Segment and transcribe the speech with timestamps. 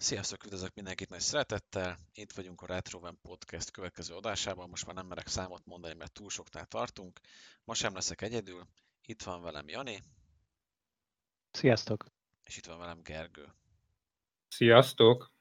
[0.00, 1.98] Sziasztok, üdvözlök mindenkit nagy szeretettel.
[2.12, 4.68] Itt vagyunk a Retroven Podcast következő adásában.
[4.68, 7.20] Most már nem merek számot mondani, mert túl soknál tartunk.
[7.64, 8.66] Ma sem leszek egyedül.
[9.02, 10.02] Itt van velem Jani.
[11.50, 12.06] Sziasztok.
[12.44, 13.54] És itt van velem Gergő.
[14.48, 15.32] Sziasztok.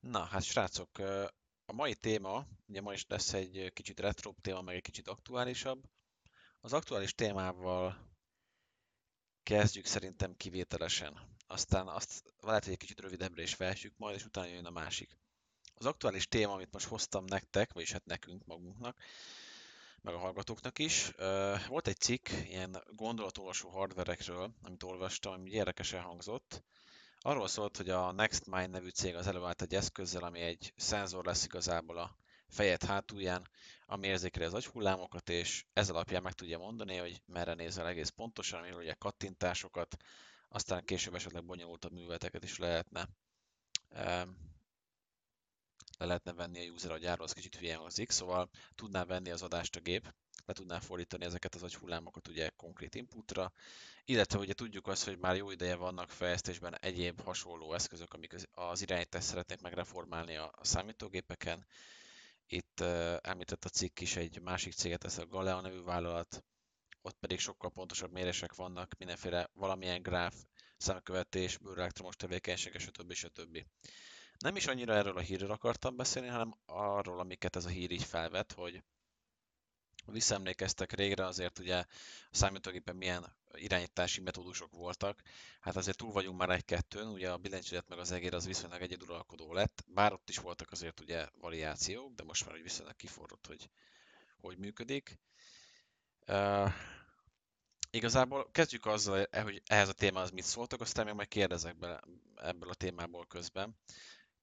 [0.00, 0.98] Na, hát srácok,
[1.64, 5.84] a mai téma, ugye ma is lesz egy kicsit retro téma, meg egy kicsit aktuálisabb.
[6.60, 8.08] Az aktuális témával
[9.42, 14.46] kezdjük szerintem kivételesen aztán azt lehet, hogy egy kicsit rövidebbre is felsük majd, és utána
[14.46, 15.18] jön a másik.
[15.74, 18.98] Az aktuális téma, amit most hoztam nektek, vagyis hát nekünk magunknak,
[20.00, 21.12] meg a hallgatóknak is.
[21.68, 26.62] Volt egy cikk ilyen gondolatolvasó hardverekről, amit olvastam, ami érdekesen hangzott.
[27.18, 31.44] Arról szólt, hogy a NextMind nevű cég az előállt egy eszközzel, ami egy szenzor lesz
[31.44, 32.16] igazából a
[32.48, 33.48] fejed hátulján,
[33.86, 38.58] ami érzékeli az agyhullámokat, és ez alapján meg tudja mondani, hogy merre nézel egész pontosan,
[38.58, 39.96] amiről ugye kattintásokat,
[40.54, 43.08] aztán később esetleg bonyolultabb műveleteket is lehetne
[45.98, 49.76] le lehetne venni a user agyáról, az kicsit hülyen hangzik, szóval tudná venni az adást
[49.76, 50.14] a gép,
[50.46, 53.52] le tudná fordítani ezeket az agyhullámokat ugye konkrét inputra,
[54.04, 58.82] illetve ugye tudjuk azt, hogy már jó ideje vannak fejlesztésben egyéb hasonló eszközök, amik az
[58.82, 61.66] irányítást szeretnék megreformálni a számítógépeken.
[62.46, 66.44] Itt uh, említett a cikk is egy másik céget, ez a Galea nevű vállalat,
[67.06, 70.34] ott pedig sokkal pontosabb mérések vannak, mindenféle valamilyen gráf,
[70.76, 73.12] szemkövetés, bőrelektromos tevékenysége, stb.
[73.12, 73.64] stb.
[74.38, 78.04] Nem is annyira erről a hírről akartam beszélni, hanem arról, amiket ez a hír így
[78.04, 78.82] felvet, hogy
[80.06, 81.86] visszaemlékeztek régre, azért ugye a
[82.30, 85.22] számítógépen milyen irányítási metódusok voltak.
[85.60, 89.52] Hát azért túl vagyunk már egy-kettőn, ugye a billentyűzet meg az egér az viszonylag egyeduralkodó
[89.52, 93.70] lett, bár ott is voltak azért ugye variációk, de most már úgy viszonylag kiforrott, hogy
[94.40, 95.18] hogy működik.
[96.26, 96.72] Uh,
[97.90, 102.00] igazából kezdjük azzal, hogy ehhez a témához mit szóltak, aztán még majd kérdezek bele
[102.36, 103.76] ebből a témából közben.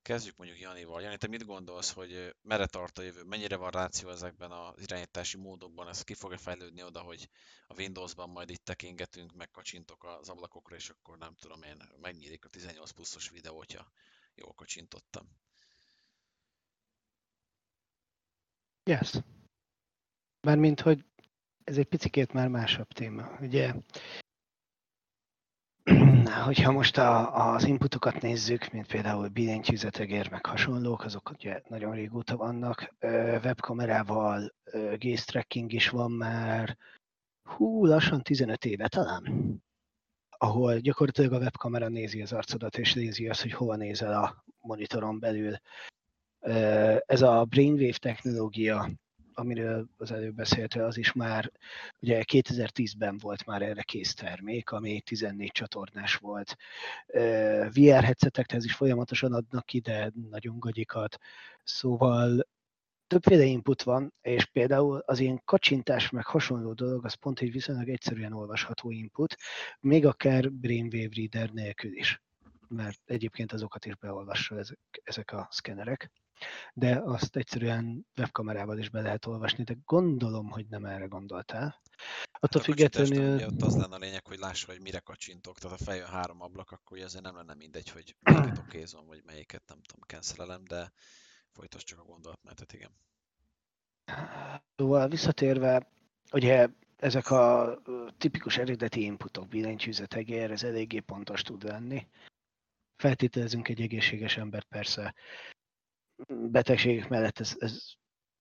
[0.01, 1.01] Kezdjük mondjuk Janival.
[1.01, 3.23] Jani, te mit gondolsz, hogy merre tart a jövő?
[3.23, 5.87] Mennyire van ráció ezekben az irányítási módokban?
[5.87, 7.29] Ez ki fog-e fejlődni oda, hogy
[7.67, 12.49] a Windowsban majd itt tekingetünk, megkacsintok az ablakokra, és akkor nem tudom én, megnyílik a
[12.49, 13.91] 18 pluszos videó, hogyha
[14.35, 15.29] jól kacsintottam.
[18.83, 19.11] Yes.
[20.41, 21.05] Mármint, hogy
[21.63, 23.37] ez egy picit már másabb téma.
[23.41, 23.73] Ugye,
[26.45, 32.37] hogyha most a, az inputokat nézzük, mint például billentyűzetegér, meg hasonlók, azok ugye nagyon régóta
[32.37, 32.95] vannak.
[33.43, 34.53] Webkamerával
[34.97, 36.77] gaze tracking is van már,
[37.43, 39.55] hú, lassan 15 éve talán,
[40.37, 45.19] ahol gyakorlatilag a webkamera nézi az arcodat, és nézi azt, hogy hova nézel a monitoron
[45.19, 45.55] belül.
[47.05, 48.89] Ez a brainwave technológia,
[49.41, 51.51] amiről az előbb beszéltél, az is már,
[51.99, 56.55] ugye 2010-ben volt már erre kész termék, ami 14 csatornás volt.
[57.73, 61.17] VR headsetekhez is folyamatosan adnak ki, de nagyon gagyikat.
[61.63, 62.47] Szóval
[63.07, 67.89] többféle input van, és például az ilyen kacsintás meg hasonló dolog, az pont egy viszonylag
[67.89, 69.35] egyszerűen olvasható input,
[69.79, 72.21] még akár Brainwave Reader nélkül is,
[72.67, 76.11] mert egyébként azokat is beolvassa ezek, ezek a szkenerek
[76.73, 81.81] de azt egyszerűen webkamerával is be lehet olvasni, de gondolom, hogy nem erre gondoltál.
[82.31, 83.35] Attól hát függetlenül...
[83.35, 86.41] Ugye ott az lenne a lényeg, hogy lássa, hogy mire kacsintok, tehát ha feljön három
[86.41, 90.91] ablak, akkor azért nem lenne mindegy, hogy melyiket okézom, vagy melyiket nem tudom, cancelelem, de
[91.51, 92.91] folytasd csak a gondolatmenetet, igen.
[94.75, 95.91] Szóval visszatérve,
[96.31, 97.75] ugye ezek a
[98.17, 102.07] tipikus eredeti inputok, billentyűzet, egér, ez eléggé pontos tud lenni.
[102.95, 105.15] Feltételezünk egy egészséges embert persze
[106.27, 107.83] betegségek mellett ez, ez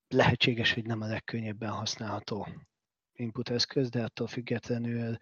[0.09, 2.49] lehetséges, hogy nem a legkönnyebben használható
[3.13, 5.17] input eszköz, de attól függetlenül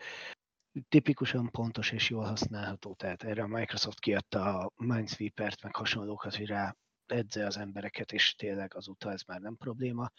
[0.88, 2.94] tipikusan pontos és jól használható.
[2.94, 6.76] Tehát erre a Microsoft kiadta a Minesweeper-t, meg hasonlókat, hogy rá
[7.06, 10.10] edze az embereket, és tényleg azóta ez már nem probléma.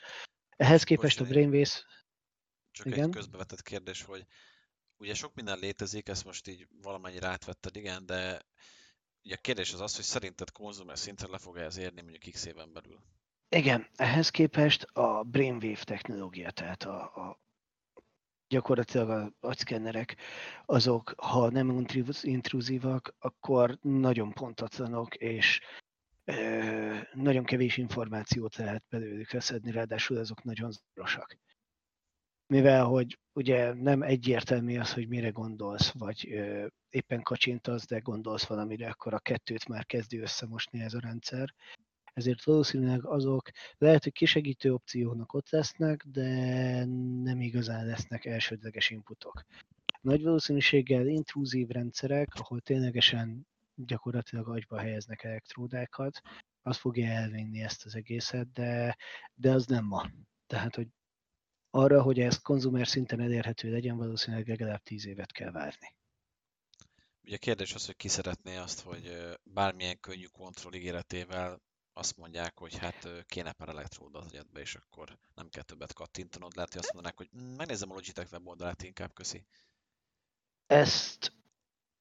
[0.50, 1.86] Ehhez képest a Brainwaves...
[2.72, 3.04] Csak igen?
[3.04, 4.26] egy közbevetett kérdés, hogy
[4.98, 8.42] ugye sok minden létezik, ezt most így valamennyire átvetted, igen, de
[9.24, 12.46] Ugye a kérdés az az, hogy szerinted konzumer szintre le fog ez érni mondjuk x
[12.46, 13.00] éven belül?
[13.50, 17.40] Igen, ehhez képest a Brainwave technológia, tehát a, a
[18.48, 20.16] gyakorlatilag a agyszkennerek,
[20.66, 21.86] azok, ha nem
[22.22, 25.62] intruzívak, akkor nagyon pontatlanok, és
[26.26, 31.38] ö, nagyon kevés információt lehet belőlük leszedni, ráadásul azok nagyon zavarosak
[32.49, 38.46] mivel hogy ugye nem egyértelmű az, hogy mire gondolsz, vagy ö, éppen kacsintasz, de gondolsz
[38.46, 41.53] valamire, akkor a kettőt már kezdi összemosni ez a rendszer.
[42.13, 46.29] Ezért valószínűleg azok lehet, hogy kisegítő opciónak ott lesznek, de
[47.23, 49.46] nem igazán lesznek elsődleges inputok.
[50.01, 56.22] Nagy valószínűséggel intrúzív rendszerek, ahol ténylegesen gyakorlatilag agyba helyeznek elektródákat,
[56.61, 58.97] az fogja elvinni ezt az egészet, de,
[59.34, 60.09] de az nem ma.
[60.47, 60.87] Tehát, hogy
[61.70, 65.96] arra, hogy ez konzumer szinten elérhető legyen, valószínűleg legalább 10 évet kell várni.
[67.24, 71.62] Ugye a kérdés az, hogy ki szeretné azt, hogy bármilyen könnyű kontroll ígéretével
[71.94, 76.56] azt mondják, hogy hát kéne pár elektróda az agyadba, és akkor nem kell többet kattintanod.
[76.56, 79.46] Lehet, hogy azt mondanák, hogy hm, megnézem a Logitech weboldalát inkább, köszi.
[80.68, 81.34] Ezt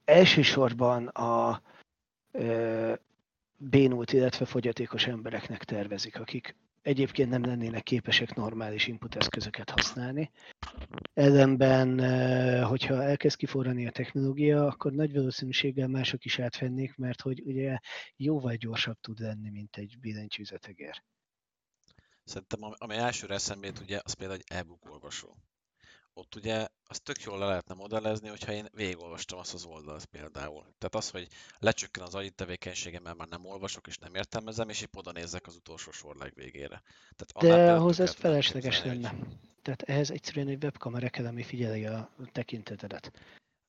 [0.04, 1.62] elsősorban a
[2.30, 2.94] ö,
[3.56, 6.56] bénult, illetve fogyatékos embereknek tervezik, akik
[6.88, 10.30] egyébként nem lennének képesek normális input eszközöket használni.
[11.14, 11.98] Ellenben,
[12.64, 17.78] hogyha elkezd kiforrani a technológia, akkor nagy valószínűséggel mások is átvennék, mert hogy ugye
[18.16, 21.02] jóval gyorsabb tud lenni, mint egy billentyűzetegér.
[22.24, 25.36] Szerintem ami elsőre eszembe ugye, az például egy e-book olvasó
[26.18, 30.62] ott ugye azt tök jól le lehetne modellezni, hogyha én végigolvastam azt az oldalt például.
[30.62, 31.28] Tehát az, hogy
[31.58, 35.46] lecsökken az agyi tevékenységem, mert már nem olvasok és nem értelmezem, és épp oda nézzek
[35.46, 36.82] az utolsó sor legvégére.
[37.16, 39.08] Tehát De ahhoz ez felesleges lenne.
[39.08, 39.26] Hogy...
[39.62, 43.12] Tehát ehhez egyszerűen egy webkamera kell, ami figyeli a tekintetedet.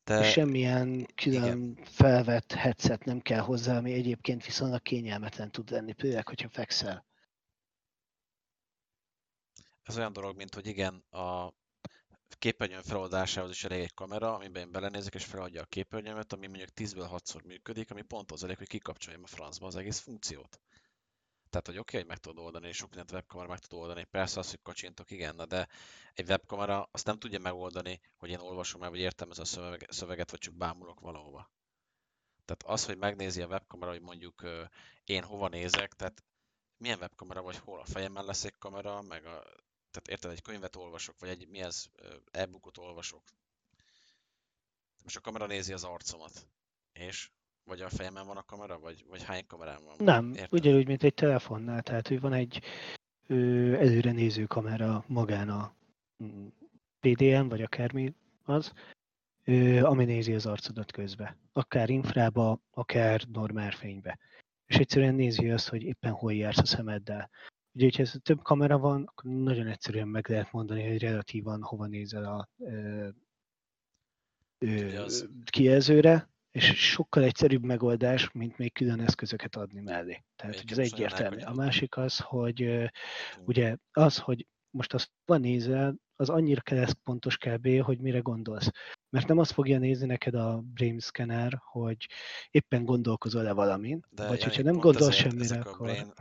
[0.04, 0.20] De...
[0.20, 1.86] És semmilyen külön Igen.
[1.86, 7.08] felvett headset nem kell hozzá, ami egyébként viszonylag kényelmetlen tud lenni, főleg, hogyha fekszel.
[9.84, 11.54] Ez olyan dolog, mint hogy igen, a
[12.36, 16.70] képernyőn feloldásához is elég egy kamera, amiben én belenézek és feladja a képernyőmet, ami mondjuk
[16.76, 20.62] 10-ből 6-szor működik, ami pont az elég, hogy kikapcsoljam a francba az egész funkciót.
[21.50, 24.04] Tehát, hogy oké, okay, hogy meg tudod oldani, és sok mindent webkamera meg tud oldani.
[24.04, 25.68] Persze az, hogy kacsintok, igen, de
[26.14, 29.44] egy webkamera azt nem tudja megoldani, hogy én olvasom el, vagy értelmezem
[29.88, 31.52] a szöveget, vagy csak bámulok valahova.
[32.46, 34.44] Tehát az, hogy megnézi a webkamera, hogy mondjuk
[35.04, 36.24] én hova nézek, tehát
[36.78, 39.44] milyen webkamera vagy hol a fejemmel lesz egy kamera, meg a
[39.92, 41.86] tehát érted, egy könyvet olvasok, vagy egy mi ez,
[42.32, 43.24] e-bookot olvasok.
[45.04, 46.48] Most a kamera nézi az arcomat.
[46.94, 47.32] És?
[47.64, 49.96] Vagy a fejemen van a kamera, vagy, vagy hány kamerám van?
[49.98, 50.60] Nem, érted?
[50.60, 51.82] ugyanúgy, mint egy telefonnál.
[51.82, 52.64] Tehát, hogy van egy
[53.28, 53.36] ö,
[53.74, 55.76] előre néző kamera magán a
[56.24, 56.48] mm,
[57.00, 58.14] PDM, vagy akármi
[58.44, 58.74] az,
[59.44, 61.38] ö, ami nézi az arcodat közbe.
[61.54, 64.20] Akár infrába, akár normál fénybe.
[64.66, 67.30] És egyszerűen nézi azt, hogy éppen hol jársz a szemeddel.
[67.80, 71.86] Ugye, hogyha ez több kamera van, akkor nagyon egyszerűen meg lehet mondani, hogy relatívan hova
[71.86, 73.08] nézel a ö,
[74.58, 75.06] ö,
[75.46, 80.24] kijelzőre, és sokkal egyszerűbb megoldás, mint még külön eszközöket adni mellé.
[80.36, 81.42] Tehát hogy ez egyértelmű.
[81.42, 82.90] A másik az, hogy
[83.46, 88.70] ugye az, hogy most azt van nézel, az annyira kell pontos kb., hogy mire gondolsz.
[89.10, 92.08] Mert nem azt fogja nézni neked a brain scanner, hogy
[92.52, 95.88] éppen gondolkozol-e valamin, De vagy hogyha nem gondolsz semmire, ezek akkor...
[95.88, 96.14] Brain,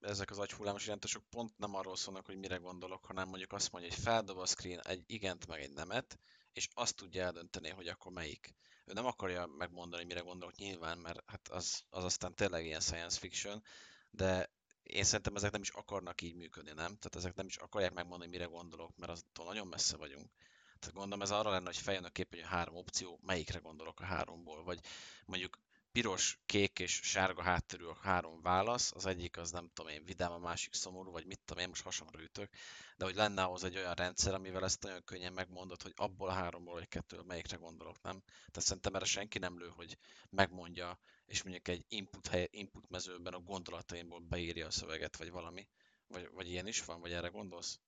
[0.00, 3.90] ezek az agyhullámos jelentősök pont nem arról szólnak, hogy mire gondolok, hanem mondjuk azt mondja,
[3.90, 6.18] hogy feldob a screen egy igent meg egy nemet,
[6.52, 8.54] és azt tudja eldönteni, hogy akkor melyik.
[8.84, 13.18] Ő nem akarja megmondani, mire gondolok nyilván, mert hát az, az aztán tényleg ilyen science
[13.18, 13.62] fiction,
[14.10, 14.50] de
[14.82, 16.96] én szerintem ezek nem is akarnak így működni, nem?
[16.96, 20.30] Tehát ezek nem is akarják megmondani, mire gondolok, mert aztól nagyon messze vagyunk.
[20.78, 24.04] Tehát gondolom ez arra lenne, hogy feljön a képen, hogy három opció, melyikre gondolok a
[24.04, 24.80] háromból, vagy
[25.26, 25.58] mondjuk
[25.92, 30.32] piros, kék és sárga hátterű a három válasz, az egyik az nem tudom én vidám,
[30.32, 32.50] a másik szomorú, vagy mit tudom én, most hasonlóra ütök,
[32.96, 36.32] de hogy lenne ahhoz egy olyan rendszer, amivel ezt nagyon könnyen megmondod, hogy abból a
[36.32, 38.22] háromból vagy kettőből melyikre gondolok, nem?
[38.24, 39.98] Tehát szerintem erre senki nem lő, hogy
[40.30, 45.68] megmondja, és mondjuk egy input, hely, input mezőben a gondolataimból beírja a szöveget, vagy valami.
[46.06, 47.80] Vagy, vagy ilyen is van, vagy erre gondolsz?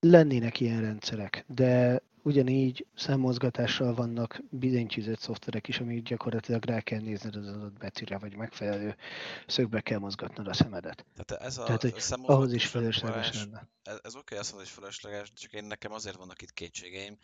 [0.00, 7.36] Lennének ilyen rendszerek, de ugyanígy szemmozgatással vannak billentyűzött szoftverek is, amik gyakorlatilag rá kell nézned
[7.36, 8.96] az adott betűre, vagy megfelelő
[9.46, 11.06] szögbe kell mozgatnod a szemedet.
[11.14, 13.68] Tehát ez a, Tehát, hogy ahhoz is felesleges lenne.
[13.82, 17.18] Ez, ez oké, okay, hogy felesleges, csak én nekem azért vannak itt kétségeim,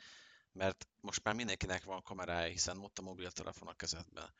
[0.52, 4.32] mert most már mindenkinek van kamerája, hiszen ott a mobiltelefon a kezedben.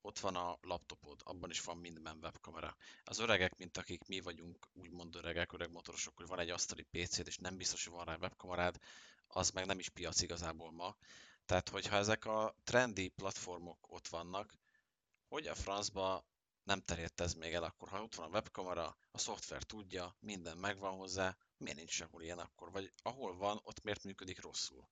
[0.00, 2.76] Ott van a laptopod, abban is van minden webkamera.
[3.04, 7.26] Az öregek, mint akik mi vagyunk, úgymond öregek, öreg motorosok, hogy van egy asztali PC-d,
[7.26, 8.76] és nem biztos, hogy van rá webkamerád,
[9.28, 10.96] az meg nem is piac igazából ma.
[11.44, 14.54] Tehát, hogyha ezek a trendi platformok ott vannak,
[15.28, 16.24] hogy a francba
[16.62, 20.56] nem terjedt ez még el akkor, ha ott van a webkamera, a szoftver tudja, minden
[20.56, 22.70] megvan hozzá, miért nincs sehol ilyen akkor?
[22.70, 24.88] Vagy ahol van, ott miért működik rosszul?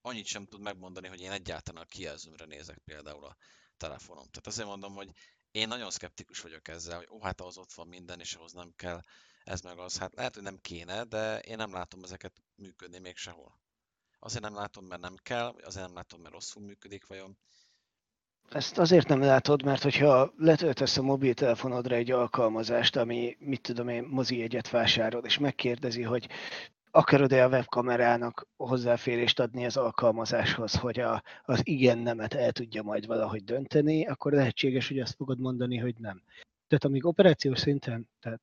[0.00, 3.36] Annyit sem tud megmondani, hogy én egyáltalán a kijelzőmre nézek például a
[3.76, 4.24] telefonom.
[4.24, 5.10] Tehát azért mondom, hogy
[5.50, 8.72] én nagyon szkeptikus vagyok ezzel, hogy ó, hát ahhoz ott van minden, és ahhoz nem
[8.76, 9.00] kell
[9.44, 9.98] ez meg az.
[9.98, 13.60] Hát lehet, hogy nem kéne, de én nem látom ezeket működni még sehol.
[14.26, 17.38] Azért nem látom, mert nem kell, vagy azért nem látom, mert rosszul működik vajon.
[18.50, 24.04] Ezt azért nem látod, mert hogyha letöltesz a mobiltelefonodra egy alkalmazást, ami, mit tudom én,
[24.04, 26.28] mozi egyet vásárol, és megkérdezi, hogy
[26.90, 33.44] akarod-e a webkamerának hozzáférést adni az alkalmazáshoz, hogy a, az igen-nemet el tudja majd valahogy
[33.44, 36.22] dönteni, akkor lehetséges, hogy azt fogod mondani, hogy nem.
[36.68, 38.40] Tehát amíg operációs szinten, tehát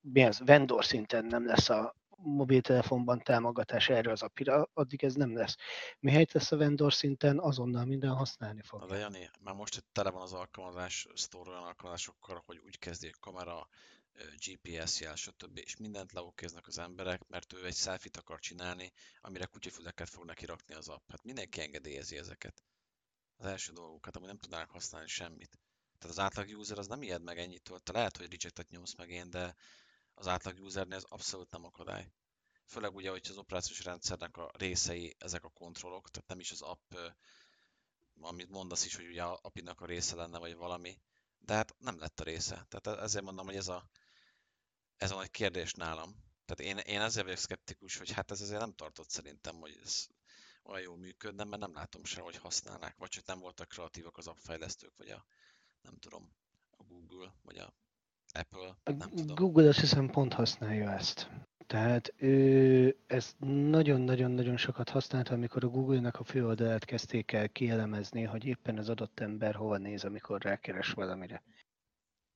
[0.00, 5.36] mi az, vendor szinten nem lesz a mobiltelefonban támogatás erre az apira, addig ez nem
[5.36, 5.56] lesz.
[5.98, 8.86] Mihelyt lesz a vendor szinten, azonnal minden használni fog.
[8.86, 13.08] De Jani, már most itt tele van az alkalmazás, store olyan alkalmazásokkal, hogy úgy kezdi
[13.08, 13.68] a kamera,
[14.46, 15.58] GPS jel, stb.
[15.58, 20.46] És mindent leokéznek az emberek, mert ő egy selfie akar csinálni, amire kutyafüleket fog neki
[20.46, 21.10] rakni az app.
[21.10, 22.62] Hát mindenki engedélyezi ezeket.
[23.36, 25.58] Az első dolgok, hát amúgy nem tudnának használni semmit.
[25.98, 27.78] Tehát az átlag user az nem ijed meg ennyitől.
[27.78, 29.54] Te lehet, hogy rejectet nyomsz meg én, de
[30.14, 32.08] az átlag usernél ez abszolút nem akadály.
[32.66, 36.62] Főleg ugye, hogy az operációs rendszernek a részei ezek a kontrollok, tehát nem is az
[36.62, 36.94] app,
[38.20, 41.00] amit mondasz is, hogy ugye a apinak a része lenne, vagy valami,
[41.38, 42.66] de hát nem lett a része.
[42.68, 43.90] Tehát e-, ezért mondom, hogy ez a,
[44.96, 46.14] ez a nagy kérdés nálam.
[46.44, 50.06] Tehát én, én ezért vagyok szkeptikus, hogy hát ez azért nem tartott szerintem, hogy ez
[50.62, 54.26] olyan jól működne, mert nem látom se, hogy használnák, vagy csak nem voltak kreatívak az
[54.26, 55.24] appfejlesztők, vagy a,
[55.80, 56.36] nem tudom,
[56.70, 57.74] a Google, vagy a
[58.32, 59.34] Apple, nem tudom.
[59.34, 61.30] Google azt hiszem pont használja ezt.
[61.66, 63.36] Tehát ő ezt
[63.70, 69.20] nagyon-nagyon-nagyon sokat használta, amikor a Google-nak a főoldalát kezdték el kielemezni, hogy éppen az adott
[69.20, 71.42] ember hova néz, amikor rákeres valamire.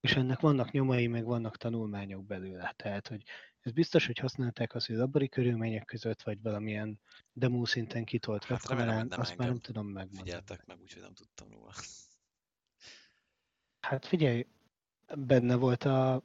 [0.00, 2.74] És ennek vannak nyomai, meg vannak tanulmányok belőle.
[2.76, 3.22] Tehát, hogy
[3.60, 7.00] ez biztos, hogy használták az, hogy labori körülmények között, vagy valamilyen
[7.32, 10.22] demo szinten kitolt hát webkamerán, azt már nem tudom megmondani.
[10.22, 11.72] Figyeltek meg, úgyhogy nem tudtam róla.
[13.80, 14.46] Hát figyelj,
[15.14, 16.22] benne volt a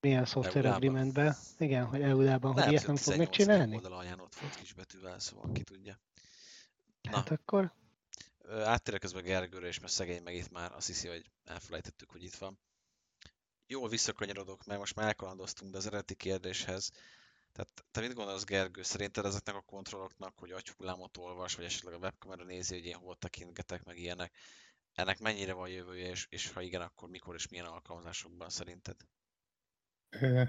[0.00, 3.74] milyen software agreementben, igen, hogy EU-lában, hogy ilyet nem fog megcsinálni.
[3.74, 6.00] oldal alján ott volt kisbetűvel, szóval ki tudja.
[7.02, 7.16] Na.
[7.16, 7.72] Hát akkor?
[8.64, 12.34] Áttérek közben Gergőre, és mert szegény meg itt már azt hiszi, hogy elfelejtettük, hogy itt
[12.34, 12.58] van.
[13.66, 16.90] Jól visszakanyarodok, mert most már elkalandoztunk, de az eredeti kérdéshez.
[17.52, 21.98] Tehát te mit gondolsz, Gergő, szerinted ezeknek a kontrolloknak, hogy agyhullámot olvas, vagy esetleg a
[21.98, 24.32] webkamera nézi, hogy én hol tekintgetek, meg ilyenek,
[24.98, 28.96] ennek mennyire van jövője, és, és ha igen, akkor mikor és milyen alkalmazásokban szerinted?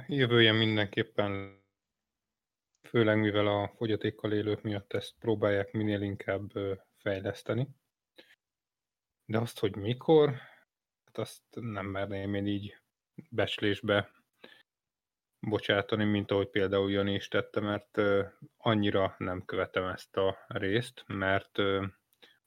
[0.08, 1.62] Jövője mindenképpen,
[2.88, 6.52] főleg mivel a fogyatékkal élők miatt ezt próbálják minél inkább
[6.98, 7.68] fejleszteni.
[9.26, 10.30] De azt, hogy mikor,
[11.06, 12.82] hát azt nem merném én így
[13.30, 14.12] becslésbe
[15.40, 18.02] bocsátani, mint ahogy például Jani is tette, mert
[18.58, 21.58] annyira nem követem ezt a részt, mert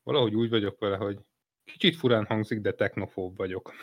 [0.02, 1.18] valahogy úgy vagyok vele, hogy
[1.64, 3.74] kicsit furán hangzik, de technofób vagyok.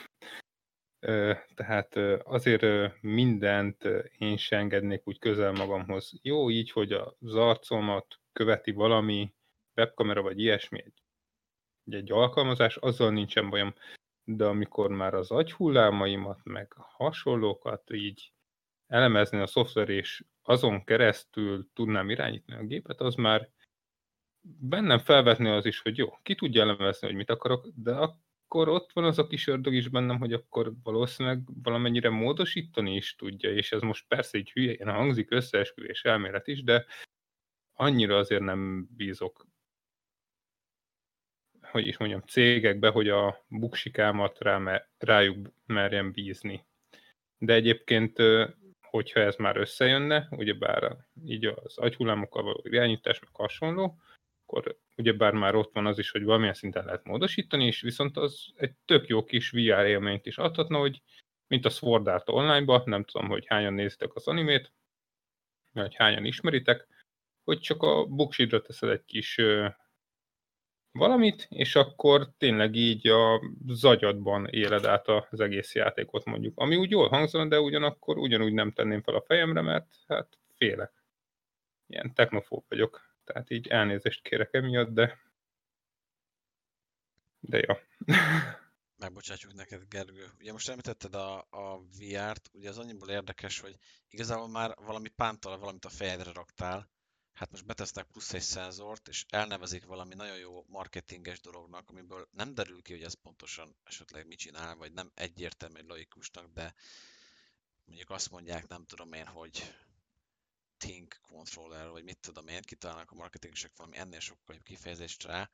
[1.55, 3.83] Tehát azért mindent
[4.17, 6.19] én se engednék úgy közel magamhoz.
[6.21, 9.33] Jó így, hogy az arcomat követi valami
[9.75, 11.03] webkamera vagy ilyesmi, egy,
[11.93, 13.73] egy alkalmazás, azzal nincsen bajom.
[14.23, 18.33] De amikor már az agyhullámaimat, meg hasonlókat így
[18.87, 23.49] elemezni a szoftver, és azon keresztül tudnám irányítani a gépet, az már
[24.41, 28.91] bennem felvetni az is, hogy jó, ki tudja elemezni, hogy mit akarok, de akkor ott
[28.93, 33.71] van az a kis ördög is bennem, hogy akkor valószínűleg valamennyire módosítani is tudja, és
[33.71, 36.85] ez most persze egy hülyén hangzik, összeesküvés elmélet is, de
[37.73, 39.47] annyira azért nem bízok
[41.71, 46.65] hogy is mondjam, cégekbe, hogy a buksikámat rá, rájuk merjem bízni.
[47.37, 48.17] De egyébként,
[48.81, 53.99] hogyha ez már összejönne, ugyebár így az agyhullámokkal való irányítás, meg hasonló,
[54.49, 58.51] akkor ugyebár már ott van az is, hogy valamilyen szinten lehet módosítani, és viszont az
[58.55, 61.01] egy tök jó kis VR élményt is adhatna, hogy
[61.47, 64.73] mint a Sword Art Online-ba, nem tudom, hogy hányan néztek az animét,
[65.73, 66.87] vagy hányan ismeritek,
[67.43, 69.41] hogy csak a buksidra teszed egy kis
[70.91, 76.59] valamit, és akkor tényleg így a zagyadban éled át az egész játékot mondjuk.
[76.59, 81.03] Ami úgy jól hangzana, de ugyanakkor ugyanúgy nem tenném fel a fejemre, mert hát félek.
[81.87, 83.08] Ilyen technofób vagyok.
[83.33, 85.19] Tehát így elnézést kérek emiatt, de
[87.39, 87.75] de jó.
[88.97, 90.31] Megbocsátjuk neked, Gergő.
[90.39, 93.77] Ugye most említetted a, a VR-t, ugye az annyiból érdekes, hogy
[94.09, 96.89] igazából már valami pántal valamit a fejedre raktál,
[97.33, 102.53] hát most betesznek plusz egy szenzort, és elnevezik valami nagyon jó marketinges dolognak, amiből nem
[102.53, 106.73] derül ki, hogy ez pontosan esetleg mit csinál, vagy nem egyértelmű logikusnak, de
[107.85, 109.73] mondjuk azt mondják, nem tudom én, hogy
[110.79, 115.49] Think Controller, vagy mit tudom én, kitalálnak a marketingesek valami ennél sokkal jobb kifejezést rá,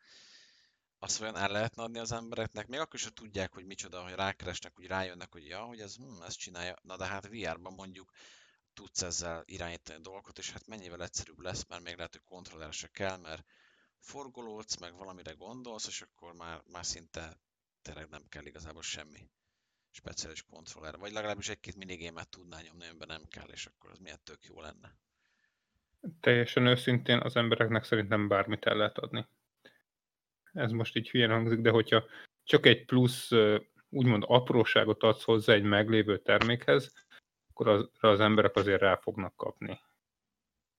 [0.99, 4.13] azt olyan el lehetne adni az embereknek, még akkor is, hogy tudják, hogy micsoda, hogy
[4.13, 6.75] rákeresnek, hogy rájönnek, hogy ja, hogy ez, hm, ezt csinálja.
[6.81, 8.11] Na de hát VR-ban mondjuk
[8.73, 12.87] tudsz ezzel irányítani dolgokat, és hát mennyivel egyszerűbb lesz, mert még lehet, hogy kontroller se
[12.87, 13.45] kell, mert
[13.99, 17.39] forgolódsz, meg valamire gondolsz, és akkor már, már szinte
[17.81, 19.29] tényleg nem kell igazából semmi
[19.91, 20.97] speciális kontroller.
[20.97, 24.61] Vagy legalábbis egy-két minigémet tudnál nyomni, amiben nem kell, és akkor az milyen tök jó
[24.61, 24.97] lenne.
[26.19, 29.25] Teljesen őszintén az embereknek szerintem bármit el lehet adni.
[30.53, 32.05] Ez most így hülyen hangzik, de hogyha
[32.43, 33.31] csak egy plusz
[33.89, 36.93] úgymond apróságot adsz hozzá egy meglévő termékhez,
[37.49, 39.79] akkor az, az emberek azért rá fognak kapni.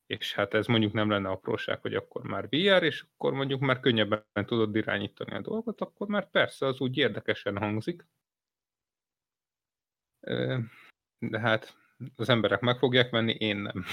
[0.07, 3.81] És hát ez mondjuk nem lenne apróság, hogy akkor már VR, és akkor mondjuk már
[3.81, 8.07] könnyebben tudod irányítani a dolgot, akkor már persze az úgy érdekesen hangzik.
[11.19, 11.77] De hát
[12.17, 13.85] az emberek meg fogják venni, én nem.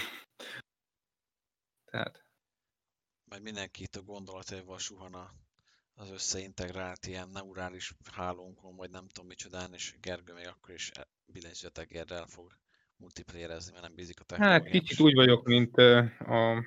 [1.94, 2.26] Tehát.
[3.30, 5.14] Majd mindenki itt a gondolataival suhan
[5.94, 11.08] az összeintegrált ilyen neurális hálónkon, vagy nem tudom micsodán, és Gergő még akkor is e-
[11.26, 12.58] billentyűzetegérrel fog
[12.96, 14.72] multiplayerezni, mert nem bízik a technológiában.
[14.72, 16.64] Hát kicsit úgy vagyok, mint a,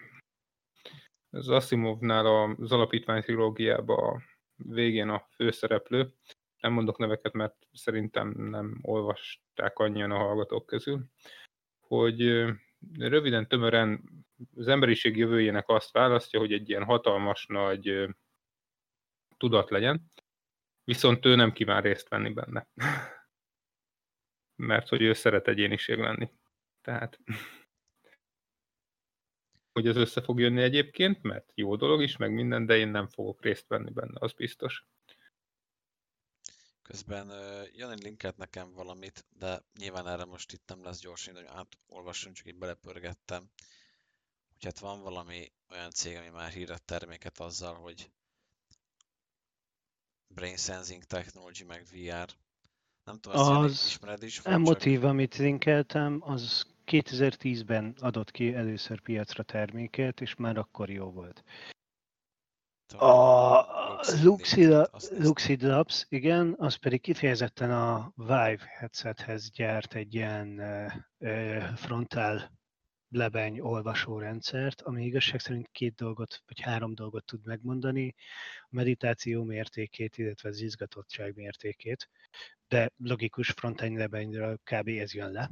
[1.30, 4.22] az Asimovnál az alapítvány trilógiában a
[4.56, 6.14] végén a főszereplő.
[6.60, 11.10] Nem mondok neveket, mert szerintem nem olvasták annyian a hallgatók közül,
[11.80, 12.22] hogy
[12.98, 14.24] röviden, tömören
[14.56, 18.08] az emberiség jövőjének azt választja, hogy egy ilyen hatalmas nagy
[19.36, 20.12] tudat legyen,
[20.84, 22.68] viszont ő nem kíván részt venni benne.
[24.56, 26.30] Mert hogy ő szeret egyéniség lenni.
[26.80, 27.18] Tehát
[29.72, 33.08] hogy ez össze fog jönni egyébként, mert jó dolog is, meg minden, de én nem
[33.08, 34.86] fogok részt venni benne, az biztos.
[36.82, 37.32] Közben
[37.72, 42.46] Jani linkelt nekem valamit, de nyilván erre most itt nem lesz gyorsan, hogy átolvassam, csak
[42.46, 43.50] így belepörgettem.
[44.56, 48.10] Hogy hát van valami olyan cég, ami már híret terméket azzal, hogy
[50.34, 52.34] Brain Sensing Technology, meg VR.
[53.04, 54.38] Nem tudom, ezt az ismered is?
[54.38, 55.08] Emotív, csak...
[55.10, 61.44] amit linkeltem, az 2010-ben adott ki először piacra terméket, és már akkor jó volt.
[62.98, 63.60] A
[65.18, 70.62] Luxid Labs, igen, az pedig kifejezetten a Vive headsethez gyárt egy ilyen
[71.76, 72.50] frontál
[73.08, 78.14] lebeny olvasó rendszert, ami igazság szerint két dolgot, vagy három dolgot tud megmondani,
[78.60, 82.08] a meditáció mértékét, illetve az izgatottság mértékét,
[82.68, 84.88] de logikus frontend lebenyről kb.
[84.88, 85.50] ez jön le.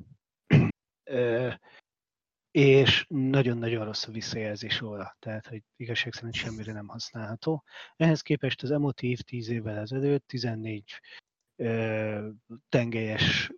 [2.51, 7.65] és nagyon-nagyon rossz a visszajelzés róla, tehát hogy igazság szerint semmire nem használható.
[7.97, 11.01] Ehhez képest az emotív 10 évvel ezelőtt 14
[11.57, 12.29] ö,
[12.69, 13.53] tengelyes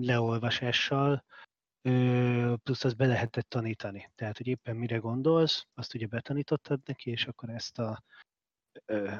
[0.00, 1.24] leolvasással
[2.62, 4.10] plusz azt be lehetett tanítani.
[4.14, 8.02] Tehát, hogy éppen mire gondolsz, azt ugye betanítottad neki, és akkor ezt a
[8.84, 9.12] ö,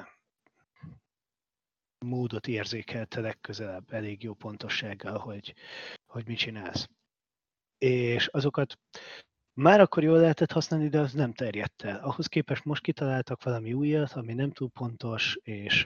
[1.99, 5.55] módot érzékelte legközelebb elég jó pontossággal, hogy,
[6.07, 6.89] hogy mit csinálsz.
[7.79, 8.79] És azokat
[9.55, 11.99] már akkor jól lehetett használni, de az nem terjedt el.
[12.05, 15.85] Ahhoz képest most kitaláltak valami újat, ami nem túl pontos, és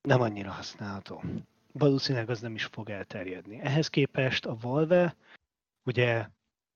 [0.00, 1.22] nem annyira használható
[1.72, 3.60] valószínűleg az nem is fog elterjedni.
[3.60, 5.16] Ehhez képest a Valve,
[5.82, 6.28] ugye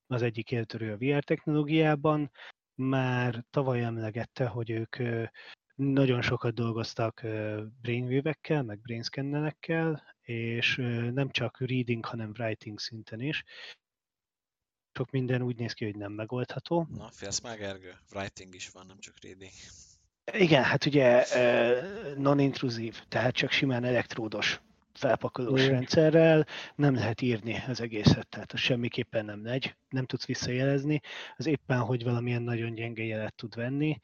[0.06, 2.30] az egyik éltörő a VR technológiában,
[2.74, 4.96] már tavaly emlegette, hogy ők
[5.74, 7.20] nagyon sokat dolgoztak
[7.82, 10.76] brainwave-ekkel, meg brainscannelekkel, és
[11.12, 13.44] nem csak reading, hanem writing szinten is.
[14.92, 16.86] Sok minden úgy néz ki, hogy nem megoldható.
[16.90, 17.94] Na, félsz már, Gergő?
[18.14, 19.52] Writing is van, nem csak reading.
[20.32, 21.24] Igen, hát ugye
[22.16, 24.60] non-intruzív, tehát csak simán elektródos
[24.98, 25.72] felpakolós Igen.
[25.72, 31.00] rendszerrel nem lehet írni az egészet, tehát az semmiképpen nem megy, nem tudsz visszajelezni,
[31.36, 34.00] az éppen, hogy valamilyen nagyon gyenge jelet tud venni,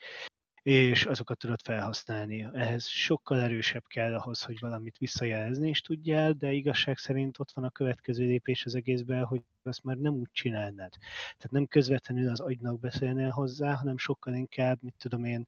[0.62, 2.48] és azokat tudod felhasználni.
[2.52, 7.64] Ehhez sokkal erősebb kell ahhoz, hogy valamit visszajelezni is tudjál, de igazság szerint ott van
[7.64, 10.90] a következő lépés az egészben, hogy azt már nem úgy csinálnád.
[11.36, 15.46] Tehát nem közvetlenül az agynak beszélnél hozzá, hanem sokkal inkább, mit tudom én,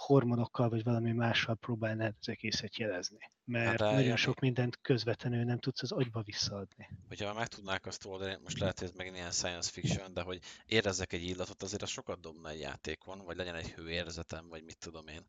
[0.00, 3.30] hormonokkal vagy valami mással próbálnád az egészet jelezni.
[3.44, 6.88] Mert hát, nagyon sok mindent közvetlenül nem tudsz az agyba visszaadni.
[7.08, 10.40] Hogyha meg tudnák azt oldani, most lehet, hogy ez megint ilyen science fiction, de hogy
[10.66, 14.78] érezzek egy illatot, azért az sokat dobna egy játékon, vagy legyen egy hőérzetem, vagy mit
[14.78, 15.26] tudom én.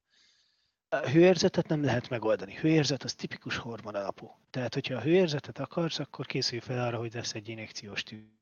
[0.89, 2.55] A hőérzetet nem lehet megoldani.
[2.55, 4.31] Hőérzet az tipikus hormon alapú.
[4.49, 8.38] Tehát, hogyha a hőérzetet akarsz, akkor készülj fel arra, hogy lesz egy injekciós tű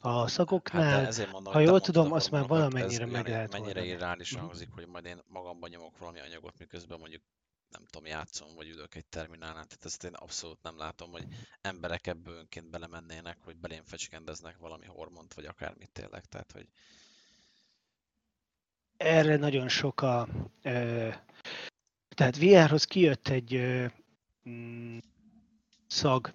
[0.00, 4.44] a szagoknál, hát mondom, ha jól tudom, azt már valamennyire meg lehet Mennyire irreális mhm.
[4.44, 7.22] hangzik, hogy majd én magamban nyomok valami anyagot, miközben mondjuk
[7.68, 11.24] nem tudom, játszom, vagy ülök egy terminálnál, tehát ezt én abszolút nem látom, hogy
[11.60, 16.68] emberek ebből önként belemennének, hogy belém fecskendeznek valami hormont, vagy akármit tényleg, tehát hogy...
[18.96, 20.28] Erre nagyon sok a...
[20.62, 21.08] Ö,
[22.08, 23.86] tehát VR-hoz kijött egy ö,
[24.48, 24.98] mm,
[25.86, 26.34] szag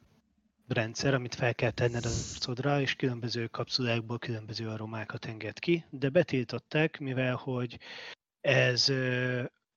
[0.67, 6.10] rendszer, amit fel kell tenned az arcodra, és különböző kapszulákból különböző aromákat enged ki, de
[6.10, 7.80] betiltották, mivel hogy
[8.41, 8.91] ez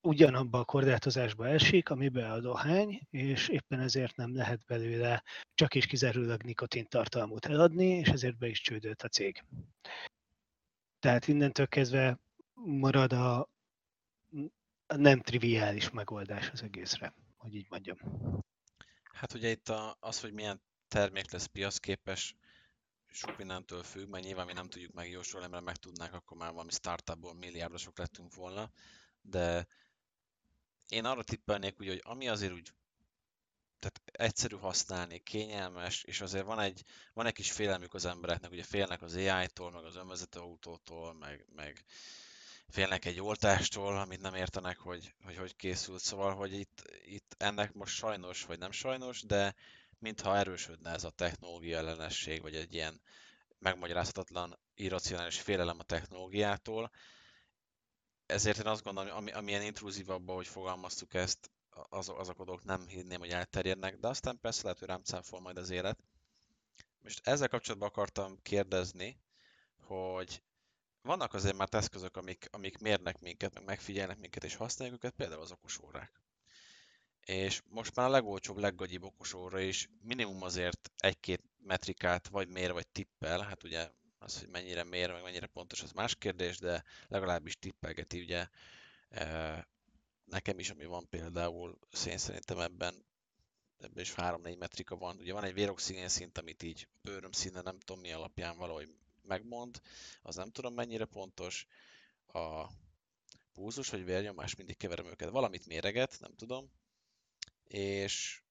[0.01, 5.23] ugyanabba a korlátozásba esik, amiben a dohány, és éppen ezért nem lehet belőle
[5.55, 9.45] csak és kizárólag nikotintartalmút eladni, és ezért be is csődölt a cég.
[10.99, 12.19] Tehát innentől kezdve
[12.55, 13.49] marad a
[14.97, 17.99] nem triviális megoldás az egészre, hogy így mondjam.
[19.13, 22.35] Hát ugye itt a, az, hogy milyen termék lesz piacképes,
[23.11, 26.71] sok mindentől függ, mert nyilván mi nem tudjuk megjósolni, mert meg tudnánk, akkor már valami
[26.71, 28.71] startupból milliárdosok lettünk volna,
[29.21, 29.67] de
[30.89, 32.73] én arra tippelnék úgy, hogy ami azért úgy
[33.79, 38.63] tehát egyszerű használni, kényelmes, és azért van egy, van egy kis félelmük az embereknek, ugye
[38.63, 41.85] félnek az AI-tól, meg az önvezető autótól, meg, meg
[42.69, 46.03] félnek egy oltástól, amit nem értenek, hogy hogy, hogy készült.
[46.03, 49.55] Szóval, hogy itt, itt ennek most sajnos, vagy nem sajnos, de
[49.99, 53.01] mintha erősödne ez a technológia ellenesség, vagy egy ilyen
[53.59, 56.91] megmagyarázhatatlan, irracionális félelem a technológiától.
[58.27, 62.87] Ezért én azt gondolom, ami, amilyen intrúzívabb, hogy fogalmaztuk ezt, az, azok a dolgok nem
[62.87, 65.99] hinném, hogy elterjednek, de aztán persze lehet, hogy rám cáfol majd az élet.
[67.03, 69.21] Most ezzel kapcsolatban akartam kérdezni,
[69.81, 70.43] hogy
[71.03, 75.41] vannak azért már eszközök, amik, amik mérnek minket, meg megfigyelnek minket, és használjuk őket, például
[75.41, 76.21] az okos órák.
[77.27, 82.73] És most már a legolcsóbb, leggagyibb okos óra is minimum azért egy-két metrikát vagy mér,
[82.73, 86.85] vagy tippel, hát ugye az, hogy mennyire mér, meg mennyire pontos, az más kérdés, de
[87.09, 88.49] legalábbis tippelgeti ugye
[89.09, 89.69] e,
[90.25, 93.05] nekem is, ami van például, szén szerintem ebben
[93.79, 95.17] ebben is 3-4 metrika van.
[95.19, 99.81] Ugye van egy véroxigén szint, amit így bőröm színe, nem tudom mi alapján valahogy megmond,
[100.23, 101.67] az nem tudom mennyire pontos.
[102.27, 102.67] A
[103.53, 105.31] púzus vagy vérnyomás, mindig keverem őket.
[105.31, 106.71] Valamit méreget, nem tudom.
[107.67, 108.43] És,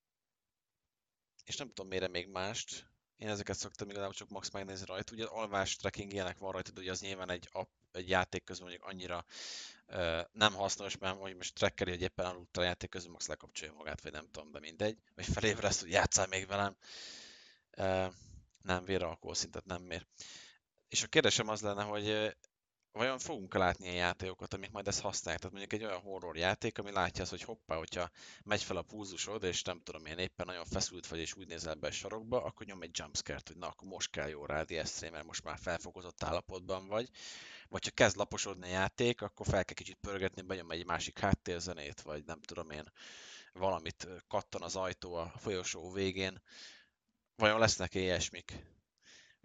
[1.43, 2.89] és nem tudom mére még mást.
[3.17, 5.13] Én ezeket szoktam igazából csak max megnézni rajta.
[5.13, 8.67] Ugye alvás tracking ilyenek van rajta, de ugye az nyilván egy, app, egy játék közben
[8.67, 9.25] mondjuk annyira
[9.87, 13.73] uh, nem hasznos, mert hogy most trackeri, hogy éppen aludta a játék közben max lekapcsolja
[13.73, 14.97] magát, vagy nem tudom, de mindegy.
[15.15, 16.75] Vagy felébreszt, hogy játszál még velem.
[17.77, 18.13] Uh,
[18.61, 20.05] nem, véralkohol szintet nem mér.
[20.89, 22.35] És a kérdésem az lenne, hogy
[22.95, 25.41] vajon fogunk látni ilyen játékokat, amik majd ezt használják?
[25.41, 28.09] Tehát mondjuk egy olyan horror játék, ami látja azt, hogy hoppá, hogyha
[28.43, 31.75] megy fel a púzusod, és nem tudom, én éppen nagyon feszült vagy, és úgy nézel
[31.75, 35.11] be a sarokba, akkor nyom egy jumpscare-t, hogy na, akkor most kell jó rád ijeszteni,
[35.11, 37.09] mert most már felfokozott állapotban vagy.
[37.69, 42.01] Vagy ha kezd laposodni a játék, akkor fel kell kicsit pörgetni, benyom egy másik háttérzenét,
[42.01, 42.91] vagy nem tudom én,
[43.53, 46.41] valamit kattan az ajtó a folyosó végén.
[47.35, 48.74] Vajon lesznek ilyesmik?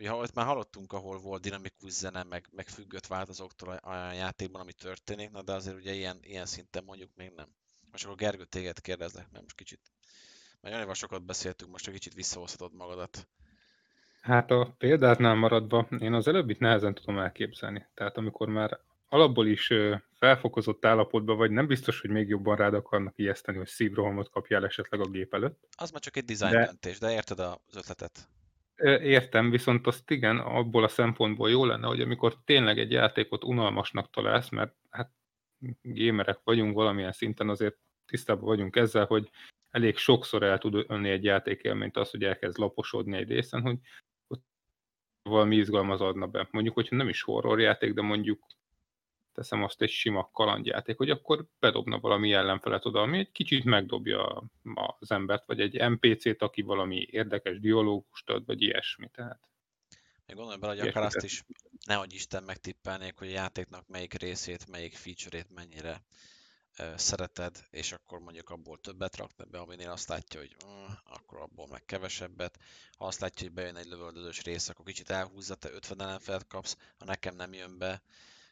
[0.01, 4.61] Ugye ott már hallottunk, ahol volt dinamikus zene, meg, meg függött változóktól a, a játékban,
[4.61, 7.47] ami történik, na de azért ugye ilyen, ilyen szinten mondjuk még nem.
[7.91, 9.81] Most akkor Gergő téged kérdezlek, mert most kicsit,
[10.61, 13.29] mert olyan sokat beszéltünk, most egy kicsit visszahozhatod magadat.
[14.21, 17.87] Hát a példátnál maradva, én az előbbit nehezen tudom elképzelni.
[17.95, 19.73] Tehát amikor már alapból is
[20.13, 25.01] felfokozott állapotban vagy, nem biztos, hogy még jobban rád akarnak ijeszteni, hogy szívrohamot kapjál esetleg
[25.01, 25.69] a gép előtt.
[25.77, 26.65] Az már csak egy design de...
[26.65, 28.29] döntés, de érted az ötletet?
[28.83, 34.11] Értem, viszont azt igen, abból a szempontból jó lenne, hogy amikor tényleg egy játékot unalmasnak
[34.11, 35.13] találsz, mert hát
[35.83, 39.31] gémerek vagyunk valamilyen szinten, azért tisztában vagyunk ezzel, hogy
[39.71, 43.79] elég sokszor el tud önni egy játékélményt az, hogy elkezd laposodni egy részen, hogy
[45.23, 46.49] valami izgalmas adna be.
[46.51, 48.47] Mondjuk, hogyha nem is horrorjáték, de mondjuk
[49.41, 54.45] teszem azt egy sima kalandjáték, hogy akkor bedobna valami ellenfelet oda, ami egy kicsit megdobja
[55.01, 59.09] az embert, vagy egy NPC-t, aki valami érdekes dialógust ad, vagy ilyesmi.
[59.09, 59.49] Tehát.
[60.27, 61.45] Még gondolj bele, hogy akár azt is,
[61.87, 66.03] nehogy Isten megtippelnék, hogy a játéknak melyik részét, melyik feature-ét mennyire
[66.79, 70.71] uh, szereted, és akkor mondjuk abból többet rakna be, aminél azt látja, hogy uh,
[71.05, 72.59] akkor abból meg kevesebbet.
[72.99, 76.77] Ha azt látja, hogy bejön egy lövöldözős rész, akkor kicsit elhúzza, te 50 ellenfelet kapsz,
[76.99, 78.03] ha nekem nem jön be,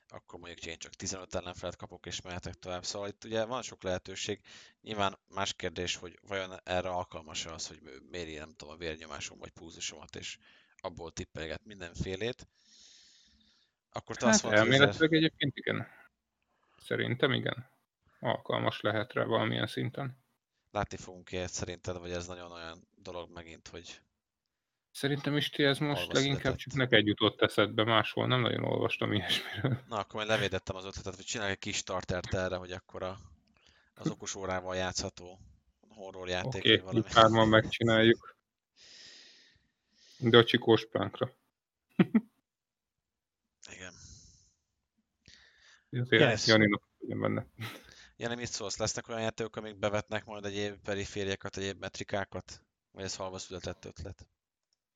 [0.09, 2.85] akkor mondjuk én csak 15 ellenfelet kapok és mehetek tovább.
[2.85, 4.41] Szóval itt ugye van sok lehetőség.
[4.81, 9.51] Nyilván más kérdés, hogy vajon erre alkalmas az, hogy méri, nem tudom, a vérnyomásom vagy
[9.51, 10.39] púzusomat, és
[10.81, 12.49] abból tippelget mindenfélét.
[13.93, 15.87] Akkor te hát azt mondod, elméletileg hogy egyébként igen.
[16.77, 17.71] Szerintem igen.
[18.21, 20.27] Alkalmas lehet rá valamilyen szinten.
[20.71, 24.01] Látni fogunk ilyet szerinted, vagy ez nagyon olyan dolog megint, hogy
[24.99, 29.83] Szerintem is ti ez most leginkább csak neked jutott eszedbe, máshol nem nagyon olvastam ilyesmiről.
[29.89, 33.19] Na, akkor majd levédettem az ötletet, hogy csinálj egy kis startert erre, hogy akkor a,
[33.95, 35.39] az okos órával játszható
[35.89, 36.61] horror játék.
[36.61, 37.03] Oké, okay, valami.
[37.09, 38.37] hárman megcsináljuk.
[40.19, 41.33] De a csikós pánkra.
[43.73, 43.93] Igen.
[46.09, 46.47] yes.
[46.47, 47.47] Janinak benne.
[48.17, 48.79] Jani, mit szólsz?
[48.79, 52.63] Lesznek olyan játékok, amik bevetnek majd egyéb perifériákat, egyéb metrikákat?
[52.91, 54.27] Vagy ez halva született ötlet?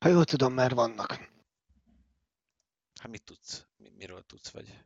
[0.03, 1.11] Ha jól tudom, már vannak.
[2.99, 3.65] Hát mit tudsz?
[3.97, 4.79] Miről tudsz, vagy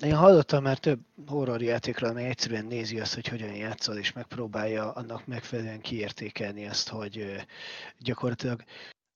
[0.00, 4.92] Én hallottam már több horror játékról, amely egyszerűen nézi azt, hogy hogyan játszol, és megpróbálja
[4.92, 7.46] annak megfelelően kiértékelni azt, hogy
[7.98, 8.64] gyakorlatilag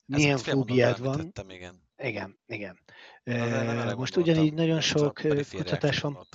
[0.05, 1.17] milyen fóbiád van.
[1.17, 1.81] Tettem, igen.
[1.97, 2.79] Igen, igen.
[3.23, 5.13] Na, Most ugyanígy nagyon sok
[5.51, 6.27] kutatás van.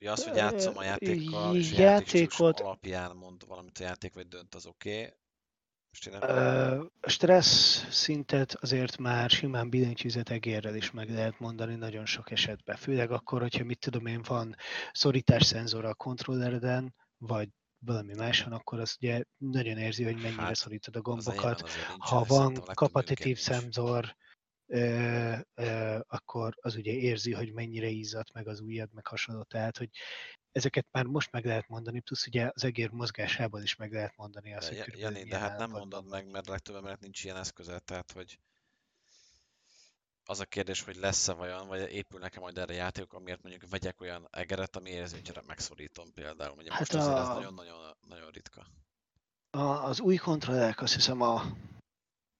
[0.00, 2.60] Ugye az, hogy játszom a játékkal, és játékot...
[2.60, 5.00] alapján mond valamit a játék, vagy dönt, az oké.
[5.00, 5.12] Okay.
[7.02, 12.76] Stressz szintet azért már simán billentyűzet egérrel is meg lehet mondani nagyon sok esetben.
[12.76, 14.56] Főleg akkor, hogyha mit tudom én, van
[14.92, 20.96] szorítás a kontrollereden, vagy valami máson, akkor az ugye nagyon érzi, hogy mennyire hát, szorítod
[20.96, 21.70] a gombokat.
[21.98, 24.16] Ha van kapatitív szenzor,
[26.06, 29.42] akkor az ugye érzi, hogy mennyire izzadt meg az ujjad, meg hasonló.
[29.42, 29.90] Tehát, hogy
[30.52, 34.54] ezeket már most meg lehet mondani, plusz ugye az egér mozgásában is meg lehet mondani
[34.54, 37.78] azt, de, hogy Jani, de hát nem mondod meg, mert legtöbb embernek nincs ilyen eszköze,
[37.78, 38.38] tehát hogy
[40.26, 44.00] az a kérdés, hogy lesz-e vajon, vagy épül nekem majd erre játékok, amiért mondjuk vegyek
[44.00, 46.56] olyan egeret, ami érzi, hogy megszorítom például.
[46.58, 46.98] Ugye hát most a...
[46.98, 48.66] azért ez nagyon-nagyon nagyon ritka.
[49.50, 51.42] A, az új kontrollerek, azt hiszem a,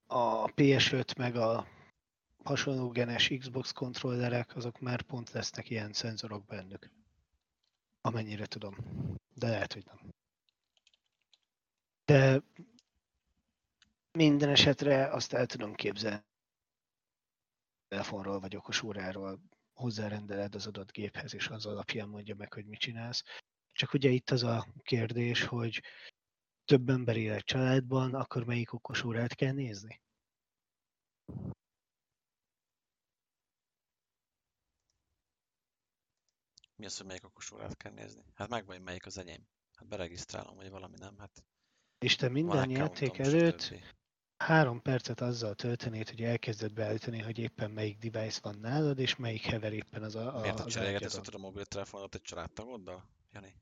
[0.06, 1.66] a PS5 meg a
[2.44, 6.90] hasonló genes Xbox kontrollerek, azok már pont lesznek ilyen szenzorok bennük.
[8.00, 8.76] Amennyire tudom.
[9.34, 10.12] De lehet, hogy nem.
[12.04, 12.42] De
[14.12, 16.24] minden esetre azt el tudom képzelni.
[17.88, 19.40] Telefonról vagy okos óráról
[19.72, 23.22] hozzárendeled az adott géphez, és az alapján mondja meg, hogy mit csinálsz.
[23.72, 25.82] Csak ugye itt az a kérdés, hogy
[26.64, 30.00] több ember él egy családban, akkor melyik okos órát kell nézni?
[36.84, 38.22] Mi az, hogy melyik okos órát kell nézni?
[38.34, 39.46] Hát megvan, melyik az enyém.
[39.76, 41.44] Hát beregisztrálom, vagy valami nem, hát...
[41.98, 43.74] És te minden játék előtt
[44.36, 49.42] három percet azzal töltenéd, hogy elkezded beállítani, hogy éppen melyik device van nálad, és melyik
[49.42, 50.36] hever éppen az a...
[50.36, 53.56] a Miért a cserélgetesz a mobiltelefonot egy családtagoddal, Jani?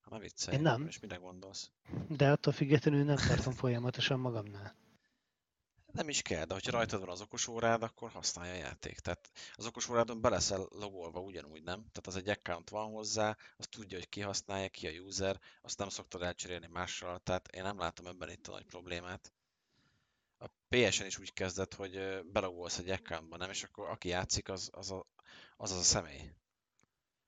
[0.00, 0.86] Ha ne viccelj, Én nem.
[0.86, 1.70] és mire gondolsz?
[2.08, 4.74] De attól függetlenül nem tartom folyamatosan magamnál.
[5.94, 8.98] Nem is kell, de hogyha rajtad van az okos órád, akkor használja a játék.
[8.98, 11.78] Tehát az okos órádon be leszel logolva ugyanúgy, nem?
[11.78, 15.78] Tehát az egy account van hozzá, azt tudja, hogy ki használja, ki a user, azt
[15.78, 19.32] nem szoktad elcserélni mással, tehát én nem látom ebben itt a nagy problémát.
[20.38, 23.50] A PSN is úgy kezdett, hogy belogolsz egy accountba, nem?
[23.50, 25.06] És akkor aki játszik, az az a,
[25.56, 26.30] az, az a személy.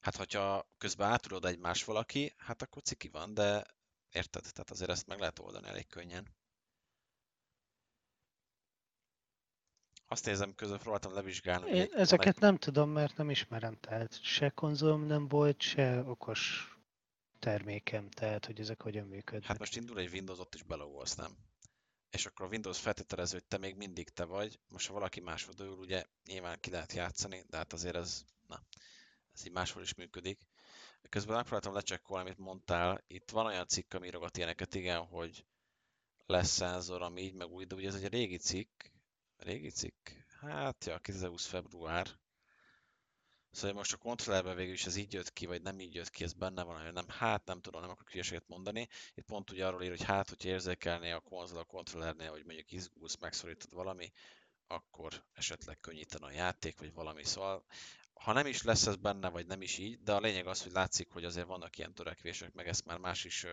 [0.01, 3.67] Hát, hogyha közben átudod egymás valaki, hát akkor ciki van, de
[4.13, 4.43] érted?
[4.43, 6.35] Tehát azért ezt meg lehet oldani elég könnyen.
[10.09, 11.71] Azt nézem, közben próbáltam levizsgálni.
[11.71, 12.41] Én ezeket egy...
[12.41, 13.77] nem tudom, mert nem ismerem.
[13.81, 16.71] Tehát se konzolom nem volt, se okos
[17.39, 19.49] termékem, tehát hogy ezek hogyan működnek.
[19.49, 21.37] Hát most indul egy Windows, ott is belogolsz, nem?
[22.11, 24.59] És akkor a Windows feltételező, hogy te még mindig te vagy.
[24.69, 28.63] Most ha valaki máshol ül, ugye nyilván ki lehet játszani, de hát azért ez, na,
[29.35, 30.41] ez így máshol is működik.
[31.09, 33.05] Közben megpróbáltam lecsekkolni, amit mondtál.
[33.07, 35.45] Itt van olyan cikk, ami írogat ilyeneket, igen, hogy
[36.27, 38.83] lesz szenzor, ami így meg úgy, de ugye ez egy régi cikk,
[39.37, 40.09] Régi cikk?
[40.41, 42.09] Hát, ja, 2020 február.
[43.51, 46.25] Szóval most a kontrollerben végül is ez így jött ki, vagy nem így jött ki,
[46.25, 48.89] ez benne van, hogy nem, hát nem tudom, nem akarok hülyeséget mondani.
[49.15, 52.73] Itt pont ugye arról ír, hogy hát, hogyha érzékelné a konzol a kontrollernél, hogy mondjuk
[52.73, 54.13] izgulsz, megszorítod valami,
[54.67, 57.25] akkor esetleg könnyíten a játék, vagy valami.
[57.25, 57.65] Szóval
[58.15, 60.73] ha nem is lesz ez benne, vagy nem is így, de a lényeg az, hogy
[60.73, 63.47] látszik, hogy azért vannak ilyen törekvések, meg ezt már más is,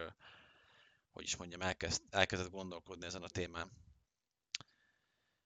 [1.11, 3.71] hogy is mondjam, elkezd, elkezdett gondolkodni ezen a témán.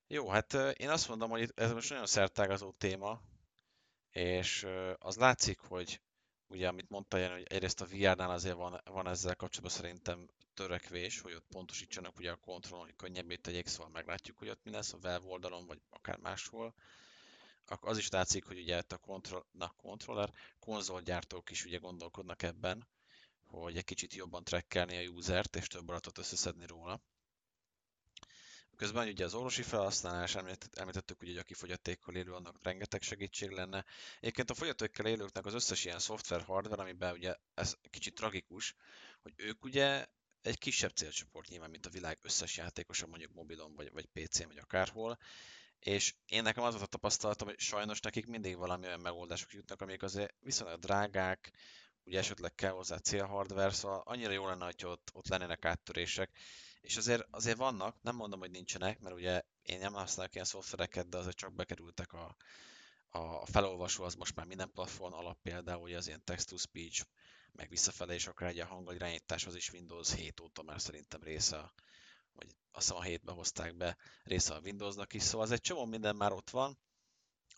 [0.10, 3.22] Jó, hát én azt mondom, hogy ez most nagyon szertágazó téma,
[4.10, 4.68] és
[4.98, 6.02] az látszik, hogy
[6.48, 11.20] ugye, amit mondta Jan, hogy egyrészt a VR-nál azért van, van ezzel kapcsolatban szerintem törekvés,
[11.20, 14.94] hogy ott pontosítsanak ugye a kontrollon, hogy könnyebbé tegyék, szóval meglátjuk, hogy ott mi lesz
[14.94, 16.74] a Valve oldalon, vagy akár máshol.
[17.66, 22.88] Az is látszik, hogy ugye a kontroll, na, kontroller, konzolgyártók is ugye gondolkodnak ebben,
[23.44, 27.02] hogy egy kicsit jobban trackelni a usert, és több adatot összeszedni róla.
[28.78, 33.86] Közben ugye az orvosi felhasználás, említettük, hogy aki fogyatékkal élő, annak rengeteg segítség lenne.
[34.20, 38.76] Egyébként a fogyatékkal élőknek az összes ilyen szoftver, hardware, amiben ugye ez kicsit tragikus,
[39.22, 40.06] hogy ők ugye
[40.42, 44.58] egy kisebb célcsoport nyilván, mint a világ összes játékosa, mondjuk mobilon, vagy, vagy PC-n, vagy
[44.58, 45.18] akárhol.
[45.80, 49.82] És én nekem az volt a tapasztalatom, hogy sajnos nekik mindig valami olyan megoldások jutnak,
[49.82, 51.52] amik azért viszonylag drágák,
[52.04, 56.32] ugye esetleg kell hozzá célhardware, szóval annyira jó lenne, hogy ott, ott lennének áttörések
[56.88, 61.10] és azért, azért vannak, nem mondom, hogy nincsenek, mert ugye én nem használok ilyen szoftvereket,
[61.10, 62.36] de azért csak bekerültek a,
[63.10, 67.06] a felolvasó, az most már minden platform alap például, ugye az ilyen text-to-speech,
[67.52, 71.72] meg visszafelé, és akár egy a hangirányítás, az is Windows 7 óta már szerintem része
[72.34, 75.86] vagy azt hiszem a hétbe hozták be része a Windowsnak is, szóval az egy csomó
[75.86, 76.78] minden már ott van,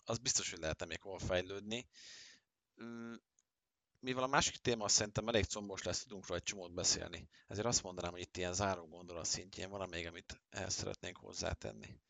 [0.04, 1.88] az biztos, hogy lehetne még hol fejlődni.
[4.02, 7.28] Mivel a másik téma szerintem elég combos lesz, tudunk róla egy csomót beszélni.
[7.46, 12.00] Ezért azt mondanám, hogy itt ilyen záró gondolat szintjén van még, amit ehhez szeretnénk hozzátenni.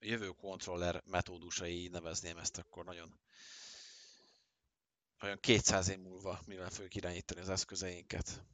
[0.00, 3.20] A jövő kontroller metódusai, nevezném ezt akkor nagyon
[5.20, 8.44] olyan 200 év múlva mivel fogjuk irányítani az eszközeinket.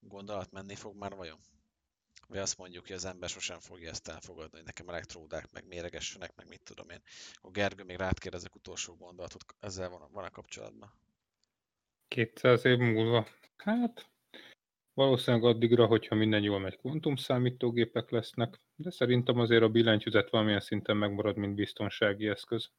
[0.00, 1.40] Gondolat menni fog már vajon?
[2.26, 6.34] Vagy azt mondjuk, hogy az ember sosem fogja ezt elfogadni, hogy nekem elektródák, meg méregessenek,
[6.34, 7.02] meg mit tudom én.
[7.34, 10.92] A Gergő, még rád kérdezek utolsó gondolatot, ezzel van, van a kapcsolatban.
[12.08, 13.26] 200 év múlva?
[13.56, 14.08] Hát,
[14.94, 20.96] valószínűleg addigra, hogyha minden jól megy, kvantumszámítógépek lesznek, de szerintem azért a billentyűzet valamilyen szinten
[20.96, 22.70] megmarad, mint biztonsági eszköz.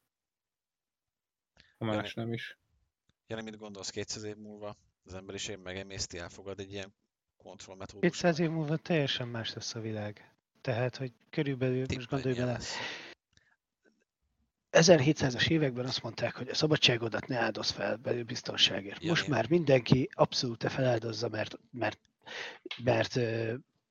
[1.78, 2.58] Ha más Jani, nem is.
[3.26, 4.76] Jani, mit gondolsz 200 év múlva?
[5.04, 6.94] Az emberiség megemészti, elfogad egy ilyen
[7.36, 8.10] kontrollmetódus.
[8.10, 10.34] 200 év múlva teljesen más lesz a világ.
[10.60, 12.58] Tehát, hogy körülbelül, Tippen most gondolj bele,
[14.72, 19.02] 1700-as években azt mondták, hogy a szabadságodat ne áldoz fel belül biztonságért.
[19.02, 21.98] Most már mindenki abszolút feláldozza, mert, mert,
[22.84, 23.18] mert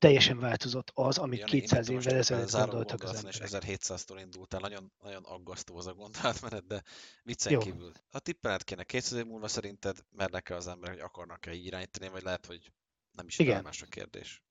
[0.00, 3.40] teljesen változott az, amit Jani, 200 évvel ezelőtt gondoltak az emberek.
[3.40, 6.82] És 1700-tól indultál, nagyon, nagyon aggasztó az a gondolatmenet, de
[7.22, 7.58] viccen Jó.
[7.58, 7.92] kívül.
[8.10, 12.22] Ha tippeled kéne 200 év múlva szerinted mernek-e az emberek, hogy akarnak-e így irányítani, vagy
[12.22, 12.72] lehet, hogy
[13.10, 13.62] nem is Igen.
[13.62, 14.42] más a kérdés.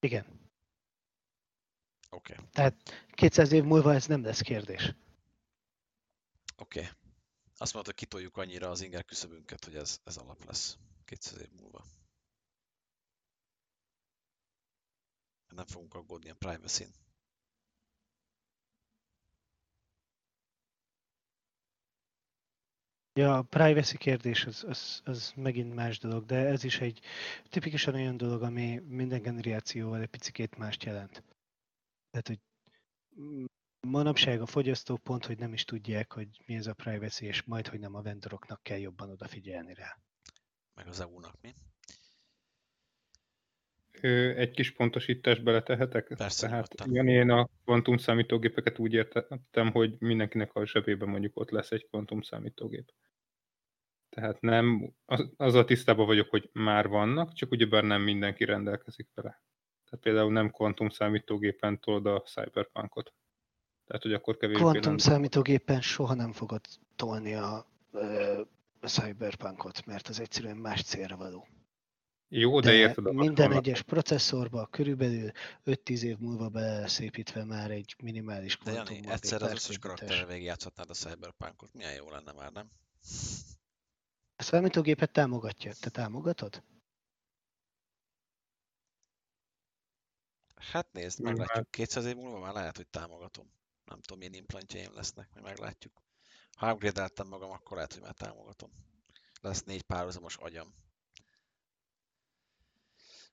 [0.00, 0.39] Igen.
[2.10, 2.32] Oké.
[2.32, 2.44] Okay.
[2.52, 4.94] Tehát 200 év múlva ez nem lesz kérdés.
[6.56, 6.80] Oké.
[6.80, 6.90] Okay.
[7.56, 11.50] Azt mondta, hogy kitoljuk annyira az inger küszöbünket, hogy ez, ez alap lesz 200 év
[11.60, 11.84] múlva.
[15.48, 16.94] Nem fogunk aggódni a privacy-n.
[23.12, 27.00] Ja, a privacy kérdés az, az, az megint más dolog, de ez is egy
[27.48, 31.22] tipikusan olyan dolog, ami minden generációval egy picit mást jelent.
[32.10, 32.38] Tehát, hogy
[33.80, 37.66] manapság a fogyasztók pont, hogy nem is tudják, hogy mi ez a privacy, és majd,
[37.66, 39.98] hogy nem a vendoroknak kell jobban odafigyelni rá.
[40.74, 41.54] Meg az EU-nak, mi?
[44.36, 46.14] Egy kis pontosítást beletehetek?
[46.16, 51.50] Persze, Tehát Jani, én a kvantum számítógépeket úgy értettem, hogy mindenkinek a zsebében mondjuk ott
[51.50, 52.92] lesz egy kvantum számítógép.
[54.08, 59.42] Tehát nem, az, azzal tisztában vagyok, hogy már vannak, csak ugyebár nem mindenki rendelkezik vele.
[59.90, 63.12] Tehát például nem kvantum számítógépen tolod a cyberpunkot.
[63.86, 66.60] Tehát, hogy akkor kevésbé Kvantum számítógépen soha nem fogod
[66.96, 67.66] tolni a,
[68.80, 71.48] a cyberpunkot, mert az egyszerűen más célra való.
[72.28, 73.14] Jó, de, de érted.
[73.14, 73.66] Minden vannak.
[73.66, 75.30] egyes processzorba körülbelül
[75.64, 78.84] 5-10 év múlva beleszépítve már egy minimális kvantum.
[78.84, 81.74] De Jani, egyszer az összes karakterre végigjátszhatnád a cyberpunkot.
[81.74, 82.70] Milyen jó lenne már, nem?
[84.36, 85.72] A számítógépet támogatja.
[85.80, 86.62] Te támogatod?
[90.60, 91.70] Hát nézd, meglátjuk.
[91.70, 93.52] 200 év múlva már lehet, hogy támogatom.
[93.84, 96.02] Nem tudom, milyen implantjaim lesznek, majd meglátjuk.
[96.56, 98.70] Ha upgrade magam, akkor lehet, hogy már támogatom.
[99.40, 100.74] Lesz négy párhuzamos agyam.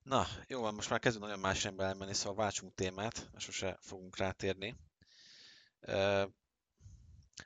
[0.04, 3.78] Na, jó van, most már kezdünk nagyon más irányba elmenni, szóval váltsunk témát, mert sose
[3.82, 4.78] fogunk rátérni.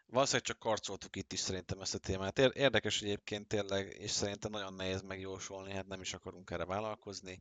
[0.06, 2.40] Valószínűleg csak karcoltuk itt is szerintem ezt a témát.
[2.40, 7.40] Érdekes egyébként tényleg, és szerintem nagyon nehéz megjósolni, hát nem is akarunk erre vállalkozni.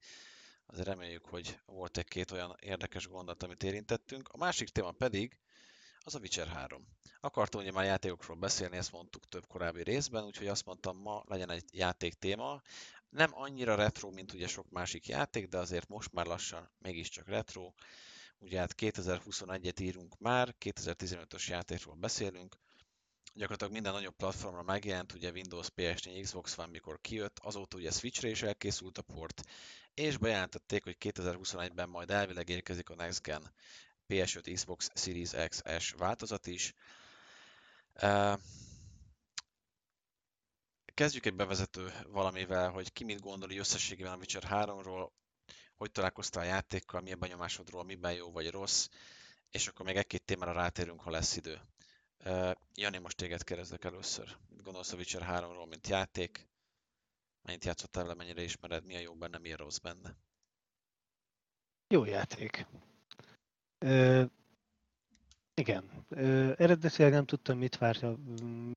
[0.72, 4.28] Azért reméljük, hogy volt egy-két olyan érdekes gondolat, amit érintettünk.
[4.28, 5.38] A másik téma pedig
[5.98, 6.86] az a Witcher 3.
[7.20, 11.50] Akartam ugye már játékokról beszélni, ezt mondtuk több korábbi részben, úgyhogy azt mondtam, ma legyen
[11.50, 12.62] egy játék téma.
[13.08, 17.72] Nem annyira retro, mint ugye sok másik játék, de azért most már lassan mégiscsak retro.
[18.38, 22.56] Ugye hát 2021-et írunk már, 2015-ös játékról beszélünk,
[23.34, 28.28] gyakorlatilag minden nagyobb platformra megjelent, ugye Windows, PS4, Xbox van, mikor kijött, azóta ugye Switchre
[28.28, 29.42] is elkészült a port,
[30.00, 33.52] és bejelentették, hogy 2021-ben majd elvileg érkezik a Next Gen
[34.08, 36.74] PS5, Xbox Series X-S változat is.
[40.94, 45.10] Kezdjük egy bevezető valamivel, hogy ki mit gondol összességében a Witcher 3-ról,
[45.76, 48.88] hogy találkoztál a játékkal, mi a benyomásodról, miben jó vagy rossz,
[49.50, 51.60] és akkor még egy-két témára rátérünk, ha lesz idő.
[52.74, 54.36] Jani, most téged kérdezlek először.
[54.48, 56.49] Mit gondolsz a Witcher 3-ról, mint játék?
[57.42, 60.16] Mennyit játszottál vele, mennyire ismered, mi a jó benne, mi a rossz benne?
[61.88, 62.66] Jó játék.
[63.78, 64.24] Ö,
[65.54, 66.04] igen.
[66.08, 68.16] Ö, eredetileg nem tudtam, mit várja,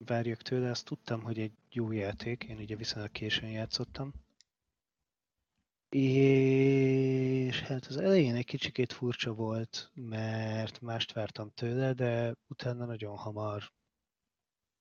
[0.06, 2.44] várjak tőle, azt tudtam, hogy egy jó játék.
[2.44, 4.14] Én ugye viszonylag későn játszottam.
[5.90, 13.18] És hát az elején egy kicsikét furcsa volt, mert mást vártam tőle, de utána nagyon
[13.18, 13.72] hamar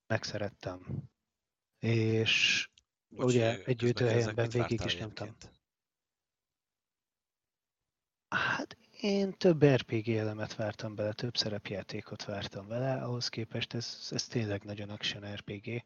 [0.07, 1.11] megszerettem.
[1.79, 2.69] És
[3.17, 5.37] Bocs, ugye egy gyűjtőhelyenben végig is nyomtam.
[8.29, 14.27] Hát én több RPG elemet vártam bele, több szerepjátékot vártam vele, ahhoz képest ez, ez
[14.27, 15.85] tényleg nagyon action RPG.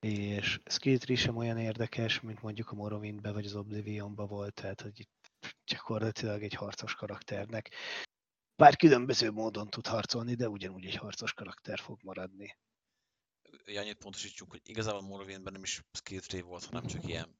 [0.00, 4.80] És Skill Tree sem olyan érdekes, mint mondjuk a Morrowindbe vagy az Oblivionba volt, tehát
[4.80, 5.30] hogy itt
[5.66, 7.70] gyakorlatilag egy harcos karakternek.
[8.56, 12.56] Bár különböző módon tud harcolni, de ugyanúgy egy harcos karakter fog maradni.
[13.66, 17.38] Annyit pontosítsuk, hogy igazából Morrowindben nem is skill tree volt, hanem csak ilyen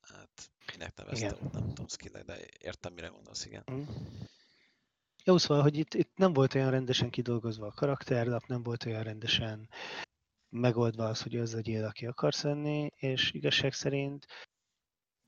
[0.00, 1.48] hát minek neveztem, igen.
[1.52, 3.64] nem tudom skill de értem, mire gondolsz, igen.
[3.72, 3.82] Mm.
[5.24, 9.02] Jó, szóval, hogy itt, itt nem volt olyan rendesen kidolgozva a karakterlap, nem volt olyan
[9.02, 9.68] rendesen
[10.48, 14.26] megoldva az, hogy az legyél, aki akarsz lenni, és igazság szerint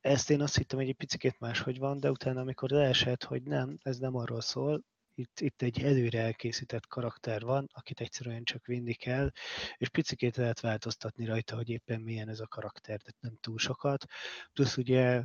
[0.01, 3.79] ezt én azt hittem, hogy egy picit máshogy van, de utána, amikor leesett, hogy nem,
[3.83, 4.85] ez nem arról szól,
[5.21, 9.31] itt, itt egy előre elkészített karakter van, akit egyszerűen csak vinni kell,
[9.77, 14.05] és picikét lehet változtatni rajta, hogy éppen milyen ez a karakter, de nem túl sokat.
[14.53, 15.23] Plusz ugye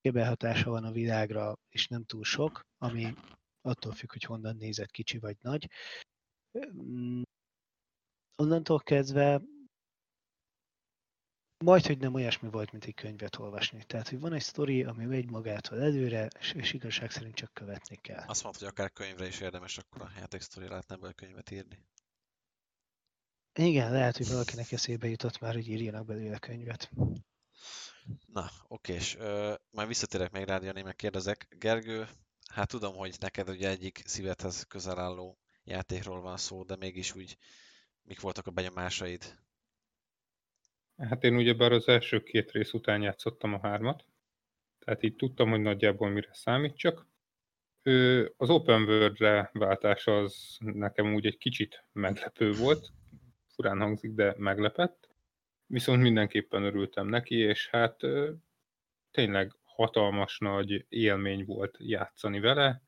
[0.00, 3.14] kébelhatása van a világra, és nem túl sok, ami
[3.60, 5.68] attól függ, hogy honnan nézett kicsi vagy nagy.
[8.36, 9.42] Onnantól kezdve
[11.64, 13.84] majd, hogy nem olyasmi volt, mint egy könyvet olvasni.
[13.84, 17.96] Tehát, hogy van egy sztori, ami megy magától előre, és, és igazság szerint csak követni
[17.96, 18.24] kell.
[18.26, 21.84] Azt mondta, hogy akár könyvre is érdemes akkor a játéksztori lehetne a könyvet írni.
[23.54, 26.90] Igen, lehet, hogy valakinek eszébe jutott már, hogy írjanak belőle könyvet.
[28.26, 31.46] Na, oké, és uh, majd visszatérek még rád, Jani, meg kérdezek.
[31.58, 32.08] Gergő,
[32.52, 37.36] hát tudom, hogy neked ugye egyik szívedhez közel álló játékról van szó, de mégis úgy
[38.02, 39.38] mik voltak a benyomásaid
[41.08, 44.04] Hát én ugyebár az első két rész után játszottam a hármat,
[44.78, 47.06] tehát így tudtam, hogy nagyjából mire számítsak.
[48.36, 52.92] Az open world-re váltás az nekem úgy egy kicsit meglepő volt,
[53.54, 55.08] furán hangzik, de meglepett.
[55.66, 58.00] Viszont mindenképpen örültem neki, és hát
[59.10, 62.82] tényleg hatalmas nagy élmény volt játszani vele.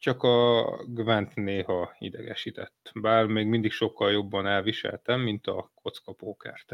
[0.00, 2.90] Csak a Gwent néha idegesített.
[2.94, 6.72] Bár még mindig sokkal jobban elviseltem, mint a kocka pókert.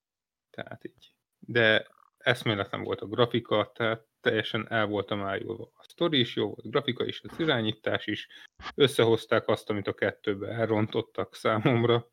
[0.56, 1.14] tehát így.
[1.38, 5.70] De eszméletlen volt a grafika, tehát teljesen el voltam ájulva.
[5.74, 8.28] A sztori is jó volt, a grafika is, az irányítás is.
[8.74, 12.08] Összehozták azt, amit a kettőbe elrontottak számomra,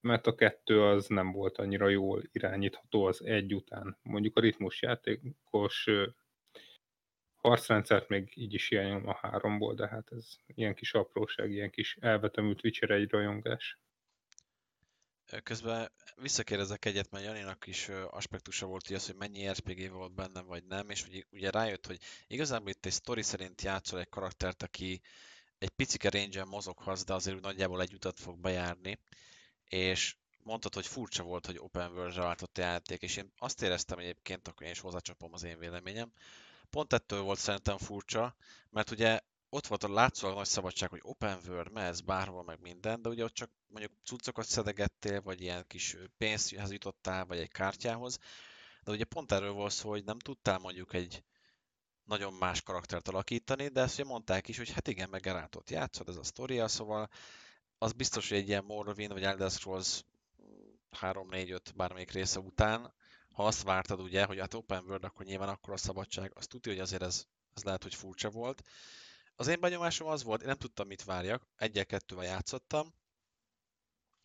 [0.00, 3.98] mert a kettő az nem volt annyira jól irányítható az egy után.
[4.02, 4.82] Mondjuk a ritmus
[7.46, 11.70] játékos harcrendszert még így is hiányolom a háromból, de hát ez ilyen kis apróság, ilyen
[11.70, 13.78] kis elvetemült Witcher egy rajongás.
[15.42, 20.42] Közben visszakérdezek egyet, mert Janinak is aspektusa volt, hogy az, hogy mennyi RPG volt benne,
[20.42, 24.62] vagy nem, és ugye, ugye rájött, hogy igazából itt egy story szerint játszol egy karaktert,
[24.62, 25.00] aki
[25.58, 28.98] egy picike range mozoghat, de azért nagyjából egy utat fog bejárni,
[29.68, 33.98] és mondtad, hogy furcsa volt, hogy open world-re váltott a játék, és én azt éreztem
[33.98, 36.12] egyébként, akkor én is hozzácsapom az én véleményem,
[36.70, 38.36] Pont ettől volt szerintem furcsa,
[38.70, 43.02] mert ugye ott volt a látszólag nagy szabadság, hogy open world, mehetsz bárhol, meg minden,
[43.02, 48.18] de ugye ott csak mondjuk cuccokat szedegettél, vagy ilyen kis pénzhez jutottál, vagy egy kártyához.
[48.84, 51.24] De ugye pont erről volt szó, hogy nem tudtál mondjuk egy
[52.04, 56.08] nagyon más karaktert alakítani, de ezt ugye mondták is, hogy hát igen, meg Gerátot játszod,
[56.08, 57.08] ez a sztoria, szóval
[57.78, 60.04] az biztos, hogy egy ilyen Morrowind vagy Elder Scrolls
[61.00, 62.94] 3-4-5 bármelyik része után
[63.36, 66.72] ha azt vártad ugye, hogy hát open world, akkor nyilván akkor a szabadság, azt tudja,
[66.72, 67.24] hogy azért ez,
[67.54, 68.62] ez lehet, hogy furcsa volt.
[69.34, 72.94] Az én benyomásom az volt, én nem tudtam, mit várjak, egyel-kettővel játszottam,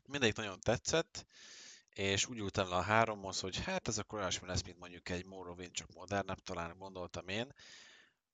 [0.05, 1.26] mindegyik nagyon tetszett,
[1.89, 5.26] és úgy ültem le a háromhoz, hogy hát ez akkor olyasmi lesz, mint mondjuk egy
[5.26, 7.53] Morrowind, csak modernebb, talán gondoltam én.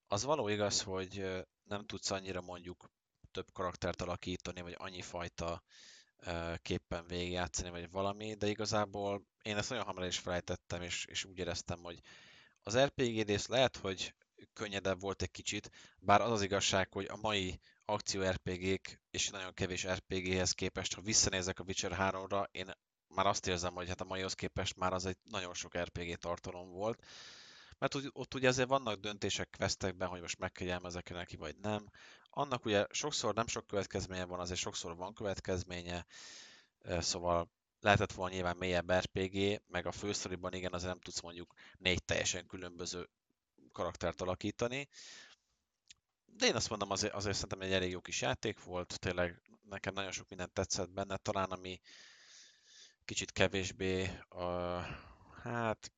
[0.07, 2.89] Az való igaz, hogy nem tudsz annyira mondjuk
[3.31, 5.63] több karaktert alakítani, vagy annyi fajta
[6.61, 11.37] képpen végigjátszani, vagy valami, de igazából én ezt nagyon hamar is felejtettem, és, és úgy
[11.37, 11.99] éreztem, hogy
[12.63, 14.15] az RPG rész lehet, hogy
[14.53, 19.53] könnyedebb volt egy kicsit, bár az az igazság, hogy a mai akció RPG-k és nagyon
[19.53, 22.71] kevés RPG-hez képest, ha visszanézek a Witcher 3-ra, én
[23.07, 26.71] már azt érzem, hogy hát a maihoz képest már az egy nagyon sok RPG tartalom
[26.71, 27.03] volt.
[27.77, 31.89] Mert ott ugye azért vannak döntések questekben, hogy most megkegyelmezek neki, vagy nem.
[32.37, 36.05] Annak ugye sokszor nem sok következménye van, azért sokszor van következménye,
[36.99, 42.03] szóval lehetett volna nyilván mélyebb RPG, meg a fősztoriban igen, azért nem tudsz mondjuk négy
[42.03, 43.09] teljesen különböző
[43.71, 44.87] karaktert alakítani.
[46.25, 49.93] De én azt mondom, azért, azért szerintem egy elég jó kis játék volt, tényleg nekem
[49.93, 51.79] nagyon sok mindent tetszett benne, talán ami
[53.05, 54.81] kicsit kevésbé, uh,
[55.43, 55.91] hát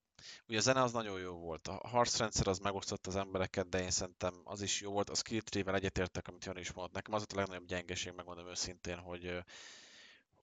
[0.48, 3.92] Ugye a zene az nagyon jó volt, a harcrendszer az megosztott az embereket, de én
[3.92, 5.10] szerintem az is jó volt.
[5.10, 6.94] A skill tree-vel egyetértek, amit Jani is mondott.
[6.94, 9.44] Nekem az volt a legnagyobb gyengeség, megmondom őszintén, hogy,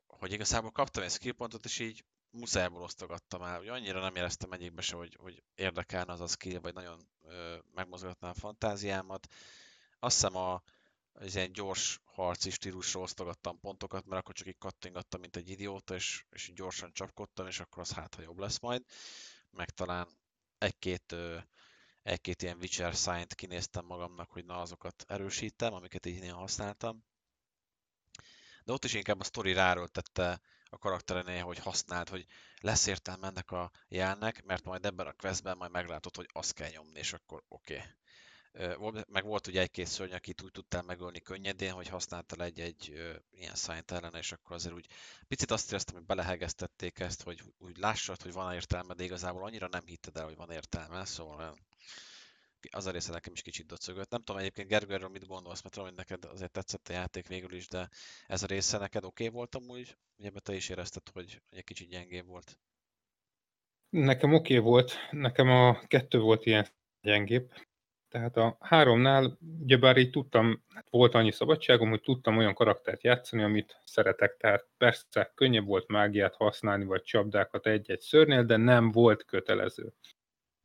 [0.06, 3.60] hogy igazából kaptam egy skill pontot, és így muszájból osztogattam el.
[3.60, 7.56] Ugye annyira nem éreztem egyikbe se, hogy, hogy érdekelne az a skill, vagy nagyon ö,
[7.74, 9.26] megmozgatná a fantáziámat.
[9.98, 10.62] Azt hiszem a,
[11.12, 15.94] az ilyen gyors harci stílusra osztogattam pontokat, mert akkor csak így kattingattam, mint egy idióta,
[15.94, 18.82] és, és gyorsan csapkodtam, és akkor az hát, ha jobb lesz majd.
[19.56, 20.08] Meg talán
[20.58, 21.14] egy-két
[22.02, 27.04] egy-két ilyen Witcher sign kinéztem magamnak, hogy na azokat erősítem, amiket így én használtam.
[28.64, 32.26] De ott is inkább a sztori ráról tette a karakterenél, hogy használt, hogy
[32.60, 36.70] lesz értelme ennek a jelnek, mert majd ebben a questben majd meglátod, hogy azt kell
[36.70, 37.74] nyomni, és akkor oké.
[37.74, 37.86] Okay.
[39.08, 42.92] Meg volt ugye egy-két szörny, akit úgy tudtál megölni könnyedén, hogy használtál egy-egy
[43.30, 44.86] ilyen szájt ellen, és akkor azért úgy
[45.28, 49.68] picit azt éreztem, hogy belehegeztették ezt, hogy úgy lássad, hogy van értelme, de igazából annyira
[49.68, 51.56] nem hitted el, hogy van értelme, szóval
[52.70, 54.10] az a része nekem is kicsit döcögött.
[54.10, 57.52] Nem tudom egyébként Gergő, mit gondolsz, mert tudom, hogy neked azért tetszett a játék végül
[57.52, 57.88] is, de
[58.26, 59.96] ez a része neked oké okay volt amúgy?
[60.16, 62.58] Ugye, te is érezted, hogy egy kicsit gyengébb volt.
[63.88, 66.68] Nekem oké okay volt, nekem a kettő volt ilyen
[67.00, 67.52] gyengébb.
[68.08, 73.42] Tehát a háromnál, ugyebár így tudtam, hát volt annyi szabadságom, hogy tudtam olyan karaktert játszani,
[73.42, 74.36] amit szeretek.
[74.36, 79.92] Tehát persze könnyebb volt mágiát használni, vagy csapdákat egy-egy szörnél, de nem volt kötelező.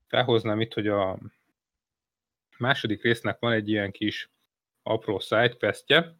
[0.07, 1.19] Felhoznám itt, hogy a
[2.57, 4.31] második résznek van egy ilyen kis
[4.83, 6.15] apró sidequestje,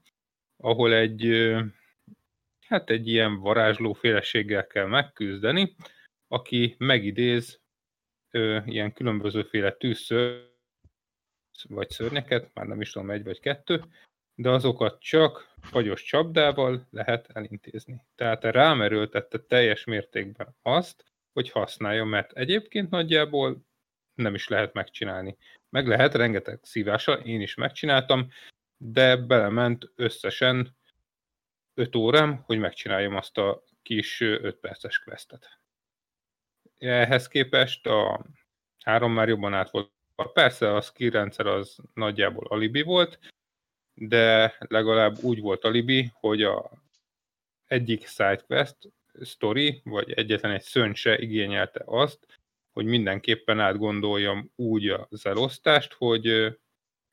[0.57, 1.51] ahol egy,
[2.67, 5.76] hát egy ilyen varázsló féleséggel kell megküzdeni,
[6.28, 7.61] aki megidéz
[8.32, 10.51] ö, ilyen különbözőféle tűzször,
[11.68, 13.84] vagy szörnyeket, már nem is tudom, egy vagy kettő,
[14.36, 18.06] de azokat csak fagyos csapdával lehet elintézni.
[18.16, 23.66] Tehát rámerőltette teljes mértékben azt, hogy használja, mert egyébként nagyjából
[24.14, 25.38] nem is lehet megcsinálni.
[25.70, 28.32] Meg lehet rengeteg szívással, én is megcsináltam,
[28.78, 30.78] de belement összesen
[31.74, 35.60] 5 órám, hogy megcsináljam azt a kis 5 perces questet.
[36.78, 38.26] Ehhez képest a
[38.84, 39.91] három már jobban át volt.
[40.28, 43.19] Persze a skill rendszer az nagyjából alibi volt,
[43.93, 46.72] de legalább úgy volt alibi, hogy a
[47.65, 48.78] egyik sidequest
[49.24, 52.39] story, vagy egyetlen egy szön se igényelte azt,
[52.72, 56.57] hogy mindenképpen átgondoljam úgy az elosztást, hogy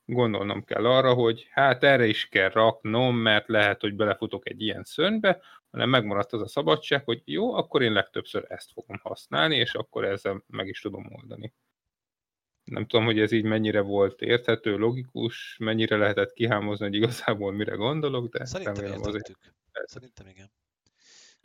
[0.04, 4.84] gondolnom kell arra, hogy hát erre is kell raknom, mert lehet, hogy belefutok egy ilyen
[4.84, 5.40] szörnybe,
[5.70, 10.04] hanem megmaradt az a szabadság, hogy jó, akkor én legtöbbször ezt fogom használni, és akkor
[10.04, 11.52] ezzel meg is tudom oldani.
[12.68, 17.74] Nem tudom, hogy ez így mennyire volt érthető, logikus, mennyire lehetett kihámozni, hogy igazából mire
[17.74, 19.32] gondolok, de Szerintem remélem azért.
[19.84, 20.50] Szerintem igen.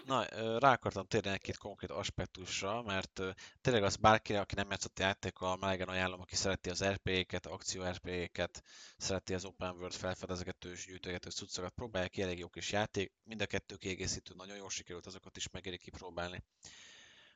[0.06, 0.26] Na,
[0.60, 3.22] rá akartam térni egy-két konkrét aspektusra, mert
[3.62, 8.62] tényleg az bárkire, aki nem játszott játékkal, melegen ajánlom, aki szereti az RPG-ket, akció RPG-ket,
[8.98, 13.46] szereti az open world felfedezgetős, gyűjtögető cuccokat, próbálják ki, elég jó kis játék, mind a
[13.46, 16.44] kettő kiegészítő, nagyon jól sikerült, azokat is megéri kipróbálni.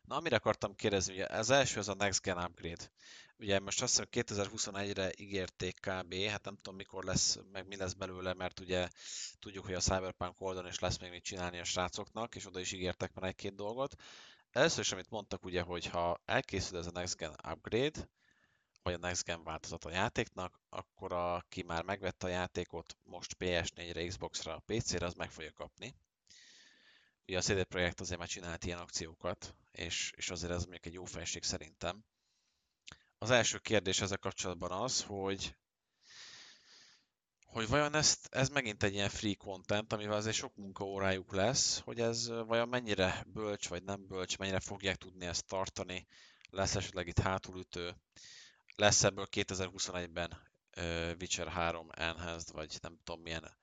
[0.08, 2.92] Na, amire akartam kérdezni, ugye az első az a Next Gen Upgrade.
[3.38, 7.94] Ugye most azt hiszem 2021-re ígérték kb, hát nem tudom mikor lesz, meg mi lesz
[7.94, 8.90] belőle, mert ugye
[9.40, 12.72] tudjuk, hogy a Cyberpunk oldalon is lesz még mit csinálni a srácoknak, és oda is
[12.72, 13.96] ígértek már egy-két dolgot.
[14.52, 18.10] Először is, amit mondtak ugye, hogy ha elkészül ez a Next Gen Upgrade,
[18.84, 24.08] vagy a Next Gen változat a játéknak, akkor aki már megvette a játékot most PS4-re,
[24.08, 25.96] Xbox-ra, PC-re, az meg fogja kapni.
[27.28, 30.94] Ugye a CD Projekt azért már csinált ilyen akciókat, és, és azért ez mondjuk egy
[30.94, 32.06] jó felség szerintem.
[33.18, 35.56] Az első kérdés ezzel kapcsolatban az, hogy
[37.46, 42.00] hogy vajon ezt, ez megint egy ilyen free content, amivel azért sok munkaórájuk lesz, hogy
[42.00, 46.08] ez vajon mennyire bölcs vagy nem bölcs, mennyire fogják tudni ezt tartani,
[46.50, 47.96] lesz esetleg itt hátulütő,
[48.76, 53.58] lesz ebből 2021-ben uh, Witcher 3 Enhanced, vagy nem tudom milyen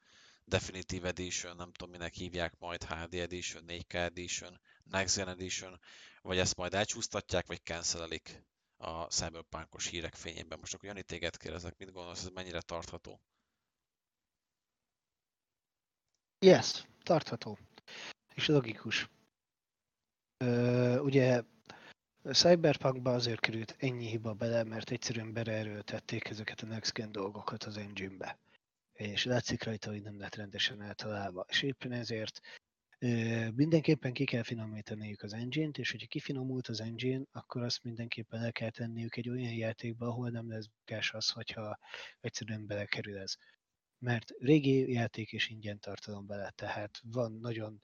[0.45, 5.81] Definitive Edition, nem tudom minek hívják majd, HD Edition, 4K Edition, Next Gen Edition,
[6.23, 8.43] vagy ezt majd elcsúsztatják, vagy cancelik
[8.77, 10.59] a cyberpunkos hírek fényében.
[10.59, 13.21] Most akkor Jani, téged kérdezek, mit gondolsz, ez mennyire tartható?
[16.39, 17.59] Yes, tartható.
[18.35, 19.09] És logikus.
[20.37, 21.43] Ö, ugye
[22.33, 27.77] Cyberpunkba azért került ennyi hiba bele, mert egyszerűen beleerőltették ezeket a next gen dolgokat az
[27.77, 28.39] engine-be.
[28.95, 31.45] És látszik rajta, hogy nem lett rendesen eltalálva.
[31.49, 32.41] És éppen ezért
[33.55, 38.53] Mindenképpen ki kell finomítaniuk az engine-t, és hogyha kifinomult az engine, akkor azt mindenképpen el
[38.53, 41.79] kell tenniük egy olyan játékba, ahol nem lesz bukás az, hogyha
[42.21, 43.35] egyszerűen belekerül ez.
[43.99, 47.81] Mert régi játék és ingyen tartalom bele, tehát van nagyon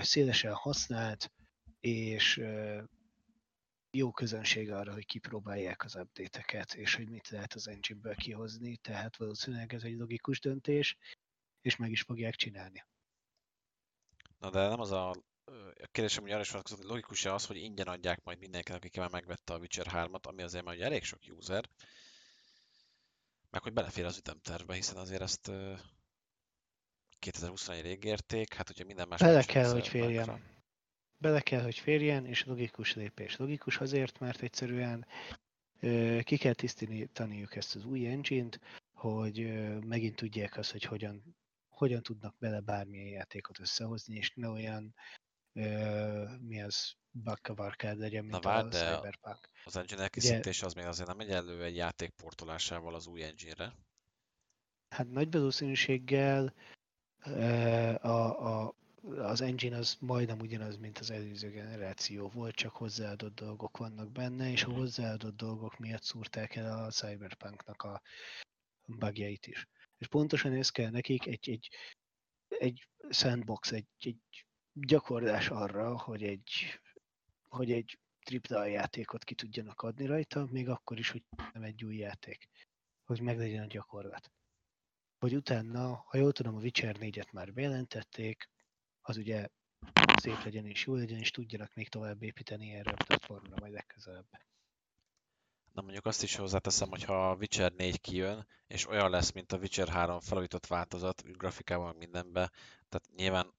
[0.00, 1.32] szélesen használt,
[1.80, 2.42] és
[3.90, 9.16] jó közönség arra, hogy kipróbálják az update-eket, és hogy mit lehet az engine-ből kihozni, tehát
[9.16, 10.96] valószínűleg ez egy logikus döntés,
[11.60, 12.84] és meg is fogják csinálni.
[14.38, 15.14] Na de nem az a
[15.82, 18.98] a kérdésem ugye arra is vonatkozott, hogy logikus-e az, hogy ingyen adják majd mindenkinek, aki
[18.98, 21.68] már megvette a Witcher 3-at, ami azért már ugye elég sok user,
[23.50, 25.50] meg hogy belefér az ütemtervbe, hiszen azért ezt
[27.18, 29.20] 2021 ígérték, hát hogyha minden más...
[29.20, 30.42] Bele kell, hogy férjen.
[31.20, 33.36] Bele kell, hogy férjen, és logikus lépés.
[33.36, 35.06] Logikus azért, mert egyszerűen
[36.22, 38.60] ki kell tisztítaniuk ezt az új engine-t,
[38.92, 39.38] hogy
[39.84, 41.36] megint tudják azt, hogy hogyan,
[41.68, 44.94] hogyan tudnak bele bármilyen játékot összehozni, és ne olyan
[46.40, 49.48] mi az bakkavarkád legyen, mint Na, vár, a Cyberpunk.
[49.64, 53.74] Az engine elkészítés az még azért nem megy elő egy játék portolásával az új engine-re.
[54.88, 56.54] Hát nagy valószínűséggel
[58.00, 63.76] a, a, az engine az majdnem ugyanaz, mint az előző generáció volt, csak hozzáadott dolgok
[63.76, 64.78] vannak benne, és a mhm.
[64.78, 68.02] hozzáadott dolgok miatt szúrták el a Cyberpunknak a
[68.86, 69.68] bugjait is.
[69.98, 71.68] És pontosan ez kell nekik egy, egy,
[72.48, 76.80] egy sandbox, egy, egy gyakorlás arra, hogy egy,
[77.48, 77.98] hogy egy
[78.48, 81.22] AAA játékot ki tudjanak adni rajta, még akkor is, hogy
[81.52, 82.48] nem egy új játék.
[83.04, 84.30] Hogy meglegyen a gyakorlat.
[85.18, 88.48] Hogy utána, ha jól tudom, a Witcher 4-et már bejelentették,
[89.02, 89.48] az ugye
[90.20, 94.26] szép legyen és jó legyen, és tudjanak még tovább építeni erre a platformra majd legközelebb.
[95.72, 99.52] Na mondjuk azt is hozzáteszem, hogy ha a Witcher 4 kijön, és olyan lesz, mint
[99.52, 102.50] a Witcher 3 felújított változat, grafikában, mindenbe,
[102.88, 103.54] tehát nyilván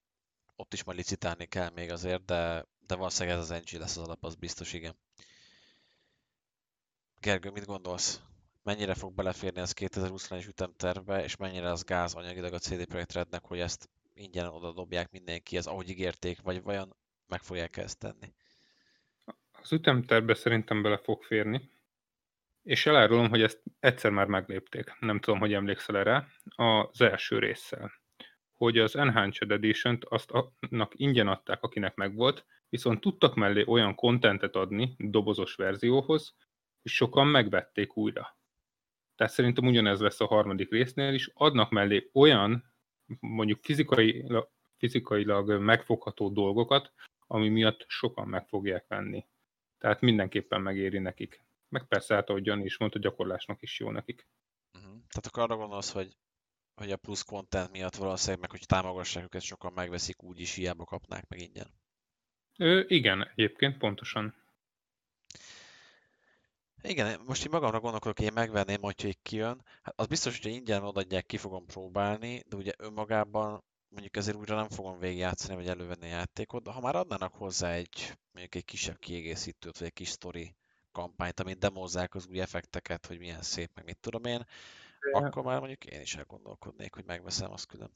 [0.56, 4.04] ott is majd licitálni kell még azért, de, de valószínűleg ez az NG lesz az
[4.04, 4.98] alap, az biztos, igen.
[7.20, 8.22] Gergő, mit gondolsz?
[8.64, 13.46] Mennyire fog beleférni ez 2021 ütemtervbe, és mennyire az gáz anyagilag a CD Projekt Rednek,
[13.46, 16.96] hogy ezt ingyen oda dobják mindenkihez, ahogy ígérték, vagy vajon
[17.28, 18.34] meg fogják ezt tenni?
[19.62, 21.70] Az ütemtervbe szerintem bele fog férni,
[22.64, 25.00] és elárulom, hogy ezt egyszer már meglépték.
[25.00, 26.28] Nem tudom, hogy emlékszel erre.
[26.56, 28.02] Az első résszel
[28.62, 34.56] hogy az Enhanced Edition-t azt annak ingyen adták, akinek megvolt, viszont tudtak mellé olyan kontentet
[34.56, 36.36] adni dobozos verzióhoz,
[36.82, 38.38] hogy sokan megvették újra.
[39.16, 42.71] Tehát szerintem ugyanez lesz a harmadik résznél is, adnak mellé olyan,
[43.20, 44.26] mondjuk fizikai,
[44.78, 46.92] fizikailag megfogható dolgokat,
[47.28, 49.26] ami miatt sokan meg fogják venni.
[49.78, 51.44] Tehát mindenképpen megéri nekik.
[51.70, 54.28] Meg persze, hát ahogy Jani is mondta, gyakorlásnak is jó nekik.
[54.74, 54.92] Uh-huh.
[54.92, 56.16] Tehát akkor arra gondolsz, hogy
[56.76, 61.28] hogy a plusz content miatt valószínűleg meg, hogy támogassák őket, sokan megveszik, úgyis hiába kapnák
[61.28, 61.68] meg ingyen.
[62.58, 64.36] Ö, igen, egyébként pontosan.
[66.84, 69.62] Igen, most én magamra gondolkodok, hogy én megvenném, hogyha egy kijön.
[69.82, 74.56] Hát az biztos, hogy ingyen odaadják, ki fogom próbálni, de ugye önmagában mondjuk ezért újra
[74.56, 78.66] nem fogom végigjátszani, vagy elővenni a játékot, de ha már adnának hozzá egy, mondjuk egy
[78.66, 80.56] kisebb kiegészítőt, vagy egy kis story
[80.92, 84.46] kampányt, amit demozzák az új effekteket, hogy milyen szép, meg mit tudom én,
[85.12, 87.92] akkor már mondjuk én is elgondolkodnék, hogy megveszem azt külön.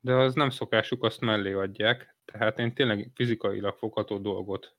[0.00, 4.76] De az nem szokásuk, azt mellé adják, tehát én tényleg fizikailag fogható dolgot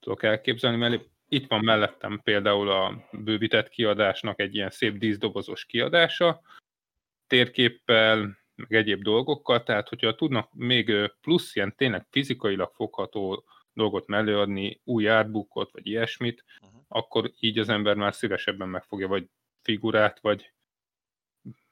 [0.00, 6.40] tudok elképzelni, mert itt van mellettem például a bővített kiadásnak egy ilyen szép díszdobozos kiadása,
[7.26, 14.32] térképpel, meg egyéb dolgokkal, tehát hogyha tudnak még plusz ilyen tényleg fizikailag fogható dolgot mellé
[14.32, 16.80] adni, új artbookot, vagy ilyesmit, uh-huh.
[16.88, 19.28] akkor így az ember már szívesebben megfogja, vagy
[19.62, 20.52] figurát, vagy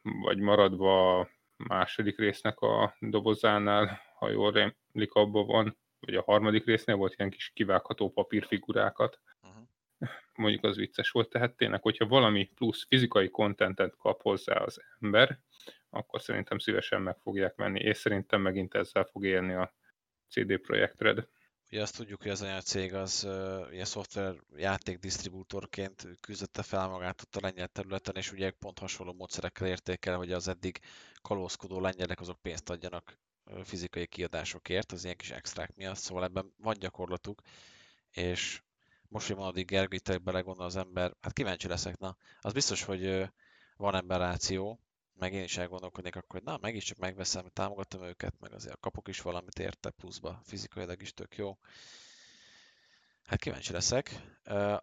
[0.03, 6.65] vagy maradva a második résznek a dobozánál, ha jól rémlik, abban van, vagy a harmadik
[6.65, 9.21] résznél volt ilyen kis kivágható papírfigurákat.
[10.35, 15.39] Mondjuk az vicces volt, tehát tényleg, hogyha valami plusz fizikai kontentet kap hozzá az ember,
[15.91, 19.75] akkor szerintem szívesen meg fogják venni, és szerintem megint ezzel fog élni a
[20.29, 21.29] CD Projekt Red.
[21.71, 27.23] Ugye azt tudjuk, hogy az anyacég az uh, ilyen szoftver játék disztribútorként küzdötte fel magát
[27.23, 30.79] ott a lengyel területen, és ugye pont hasonló módszerekkel érték el, hogy az eddig
[31.23, 33.19] kalózkodó lengyelek azok pénzt adjanak
[33.65, 37.41] fizikai kiadásokért, az ilyen kis extrák miatt, szóval ebben van gyakorlatuk,
[38.11, 38.63] és
[39.09, 43.31] most, hogy addig Gergő, belegondol az ember, hát kíváncsi leszek, na, az biztos, hogy
[43.77, 44.81] van ember ráció,
[45.15, 48.81] meg én is elgondolkodnék akkor, hogy na, meg is csak megveszem, támogatom őket, meg azért
[48.81, 51.59] kapok is valamit érte pluszba, fizikailag is tök jó.
[53.25, 54.23] Hát kíváncsi leszek.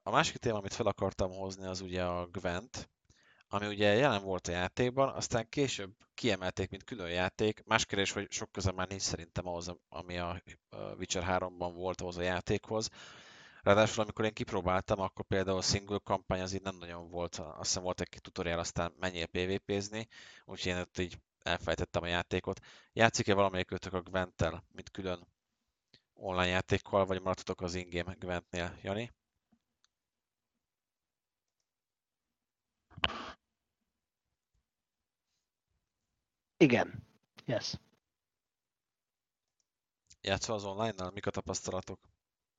[0.04, 2.90] A másik téma, amit fel akartam hozni, az ugye a Gwent,
[3.48, 7.64] ami ugye jelen volt a játékban, aztán később kiemelték, mint külön játék.
[7.66, 10.42] Más kérdés, hogy sok köze már nincs szerintem ahhoz, ami a
[10.98, 12.90] Witcher 3-ban volt ahhoz a játékhoz.
[13.66, 17.58] Ráadásul amikor én kipróbáltam, akkor például a single kampány az így nem nagyon volt, azt
[17.60, 20.08] hiszem volt egy tutorial, aztán menjél PvP-zni,
[20.46, 22.60] úgyhogy én ott így elfejtettem a játékot.
[22.94, 25.28] Játszik-e valamelyik őtök a Gwenttel, mint külön
[26.14, 29.12] online játékkal, vagy maradtatok az ingame Gwentnél, Jani?
[36.58, 37.08] Igen.
[37.46, 37.74] Yes.
[40.22, 41.12] Játszol az online-nal?
[41.12, 42.00] Mik a tapasztalatok?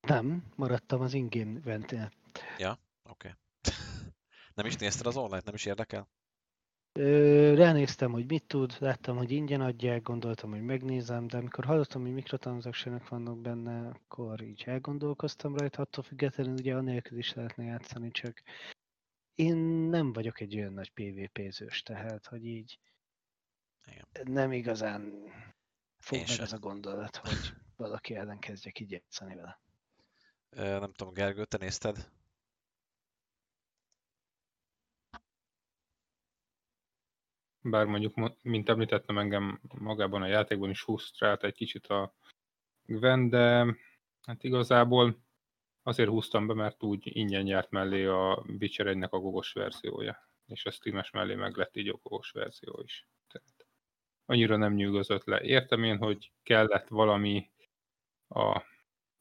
[0.06, 2.12] Nem, maradtam az ingame eventnél.
[2.56, 2.68] Oké.
[3.02, 3.32] Okay.
[4.54, 6.08] nem is nézted az online Nem is érdekel?
[6.92, 12.02] Ö, ránéztem, hogy mit tud, láttam, hogy ingyen adják, gondoltam, hogy megnézem, de amikor hallottam,
[12.02, 18.10] hogy mikrotranszakciók vannak benne, akkor így elgondolkoztam rajta, attól függetlenül ugye anélkül is lehetne játszani,
[18.10, 18.42] csak
[19.34, 19.56] én
[19.90, 22.78] nem vagyok egy olyan nagy PvP-zős, tehát, hogy így
[23.86, 24.06] Igen.
[24.34, 25.12] nem igazán
[25.98, 26.44] fog én meg sem.
[26.44, 29.60] az a gondolat, hogy valaki ellen kezdjek így játszani vele.
[30.50, 32.10] Nem tudom, Gergő, te nézted?
[37.60, 42.14] Bár mondjuk, mint említettem, engem magában a játékban is húztrált egy kicsit a
[42.82, 43.76] Gwen, de
[44.22, 45.24] hát igazából
[45.82, 50.64] azért húztam be, mert úgy ingyen járt mellé a Witcher 1 a gogos verziója, és
[50.64, 53.06] a Steam-es mellé meg lett így a gogos verzió is.
[53.28, 53.66] Tehát
[54.24, 55.40] annyira nem nyűgözött le.
[55.40, 57.50] Értem én, hogy kellett valami
[58.28, 58.62] a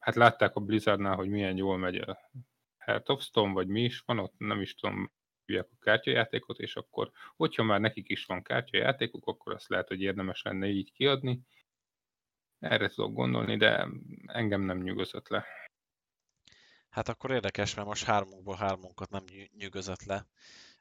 [0.05, 2.31] hát látták a Blizzardnál, hogy milyen jól megy a
[2.77, 5.11] Heart of Stone, vagy mi is van ott, nem is tudom,
[5.45, 10.01] hívják a kártyajátékot, és akkor, hogyha már nekik is van kártyajátékuk, akkor azt lehet, hogy
[10.01, 11.41] érdemes lenne így kiadni.
[12.59, 13.87] Erre tudok gondolni, de
[14.25, 15.45] engem nem nyugodott le.
[16.89, 19.23] Hát akkor érdekes, mert most hármunkból hármunkat nem
[19.57, 20.27] nyugodott le.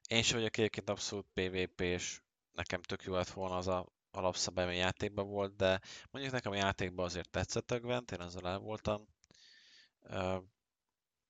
[0.08, 2.20] Én sem vagyok egyébként abszolút PvP, és
[2.52, 6.56] nekem tök jó lett volna az a alapszabály, ami játékban volt, de mondjuk nekem a
[6.56, 9.13] játékban azért tetszett a Gwent, én ezzel el voltam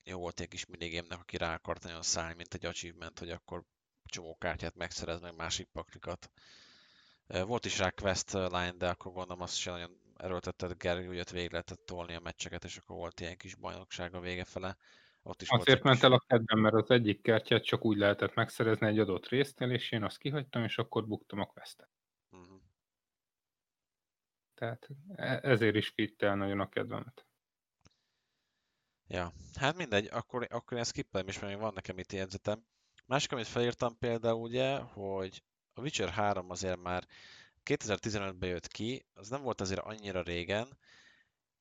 [0.05, 3.65] jó volt egy kis minigémnek, aki rá akart nagyon szállni, mint egy achievement, hogy akkor
[4.05, 6.31] csomó kártyát megszerez, meg másik paklikat.
[7.27, 11.31] Volt is rá quest line, de akkor gondolom azt sem nagyon erőltetett Gergő, hogy ott
[11.31, 14.77] végig lehetett tolni a meccseket, és akkor volt ilyen kis bajnokság a vége fele.
[15.23, 18.87] Ott is Azért ment el a kedvem, mert az egyik kártyát csak úgy lehetett megszerezni
[18.87, 21.89] egy adott résznél, és én azt kihagytam, és akkor buktam a questet.
[22.31, 22.61] Uh-huh.
[24.55, 27.27] Tehát e-, ezért is vitte el nagyon a kedvemet.
[29.07, 32.65] Ja, hát mindegy, akkor, akkor én skippelem is, mert még van nekem itt jegyzetem.
[33.07, 35.43] Másik, amit felírtam például ugye, hogy
[35.73, 37.07] a Witcher 3 azért már
[37.65, 40.79] 2015-ben jött ki, az nem volt azért annyira régen,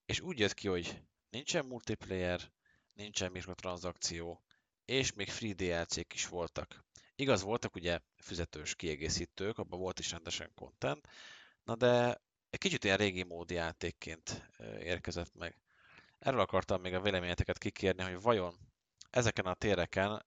[0.06, 2.52] és úgy jött ki, hogy nincsen multiplayer,
[2.94, 4.44] nincsen mikrotranszakció,
[4.86, 6.86] és még free DLC-k is voltak.
[7.16, 11.08] Igaz, voltak ugye füzetős kiegészítők, abban volt is rendesen content,
[11.64, 15.58] na de egy kicsit ilyen régi módi játékként érkezett meg.
[16.24, 18.56] Erről akartam még a véleményeteket kikérni, hogy vajon
[19.10, 20.26] ezeken a téreken,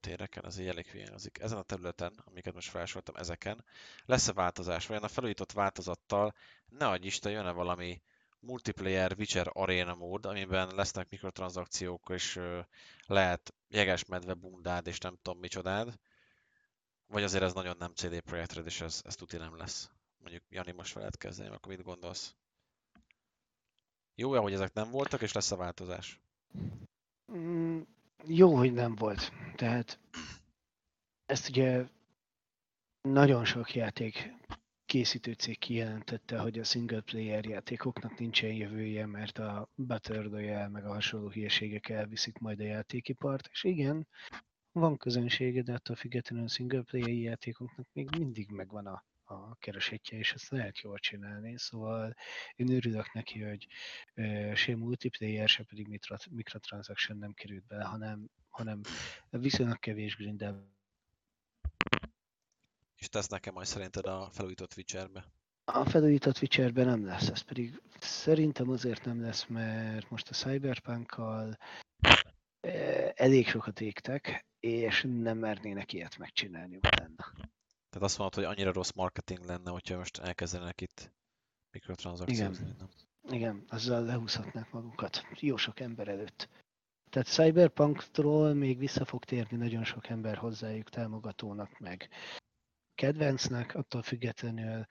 [0.00, 3.64] téreken, ez egy elég hiányzik, ezen a területen, amiket most felsoroltam, ezeken,
[4.04, 4.86] lesz-e változás?
[4.86, 6.34] Vajon a felújított változattal,
[6.68, 8.02] ne adj Isten, jön-e valami
[8.40, 12.40] multiplayer Witcher Arena mód, amiben lesznek mikrotranszakciók, és
[13.06, 15.98] lehet jegesmedve bundád, és nem tudom micsodád,
[17.06, 19.90] vagy azért ez nagyon nem CD Projekt Red, és ez, ez tuti nem lesz.
[20.18, 22.34] Mondjuk Jani, most veled kezdeném, akkor mit gondolsz?
[24.14, 26.20] Jó-e, hogy ezek nem voltak, és lesz a változás?
[27.32, 27.80] Mm,
[28.26, 29.32] jó, hogy nem volt.
[29.56, 29.98] Tehát
[31.26, 31.86] ezt ugye
[33.00, 34.32] nagyon sok játék
[34.86, 40.84] készítő cég kijelentette, hogy a single player játékoknak nincsen jövője, mert a Battle Royale meg
[40.84, 44.06] a hasonló hülyeségek elviszik majd a játékipart, és igen,
[44.72, 50.18] van közönsége, de attól függetlenül a single player játékoknak még mindig megvan a a keresetje,
[50.18, 52.14] és ezt lehet jól csinálni, szóval
[52.56, 53.66] én örülök neki, hogy
[54.54, 56.00] se multiplayer, se pedig
[56.30, 58.80] microtransaction nem került bele, hanem, hanem
[59.30, 60.72] viszonylag kevés grindel.
[62.96, 65.24] És tesz nekem majd szerinted a felújított Witcherbe?
[65.64, 71.58] A felújított Witcherbe nem lesz, ez pedig szerintem azért nem lesz, mert most a Cyberpunk-kal
[73.14, 77.32] elég sokat égtek, és nem mernének ilyet megcsinálni utána.
[77.94, 81.12] Tehát azt mondod, hogy annyira rossz marketing lenne, hogyha most elkezdenek itt
[81.70, 82.66] mikrotranszakciózni.
[82.66, 82.88] Igen.
[83.28, 86.48] Igen, azzal lehúzhatnák magukat jó sok ember előtt.
[87.10, 92.08] Tehát Cyberpunk-tról még vissza fog térni nagyon sok ember hozzájuk támogatónak, meg
[92.94, 94.86] kedvencnek, attól függetlenül,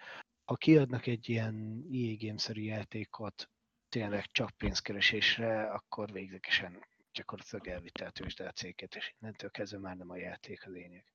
[0.46, 3.50] ha kiadnak egy ilyen EA Games-szerű játékot
[3.90, 9.96] tényleg csak pénzkeresésre, akkor véglegesen gyakorlatilag elvitte a tőzsde a céget, és innentől kezdve már
[9.96, 11.13] nem a játék a lényeg.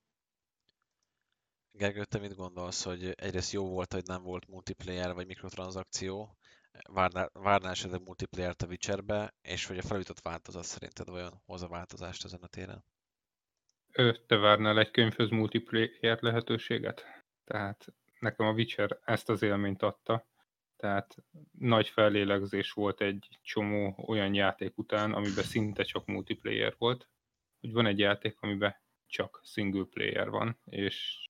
[1.71, 6.37] Gergő, te mit gondolsz, hogy egyrészt jó volt, hogy nem volt multiplayer vagy mikrotranszakció,
[6.89, 11.67] várnál, várnál esetleg multiplayer-t a Witcherbe, és hogy a felújított változat szerinted olyan hoz a
[11.67, 12.83] változást ezen a téren?
[13.91, 17.05] Ő, te várnál egy könyvhöz multiplayer lehetőséget?
[17.43, 17.85] Tehát
[18.19, 20.27] nekem a Witcher ezt az élményt adta,
[20.75, 21.15] tehát
[21.51, 27.09] nagy fellélegzés volt egy csomó olyan játék után, amiben szinte csak multiplayer volt,
[27.59, 28.75] hogy van egy játék, amiben
[29.07, 31.28] csak single player van, és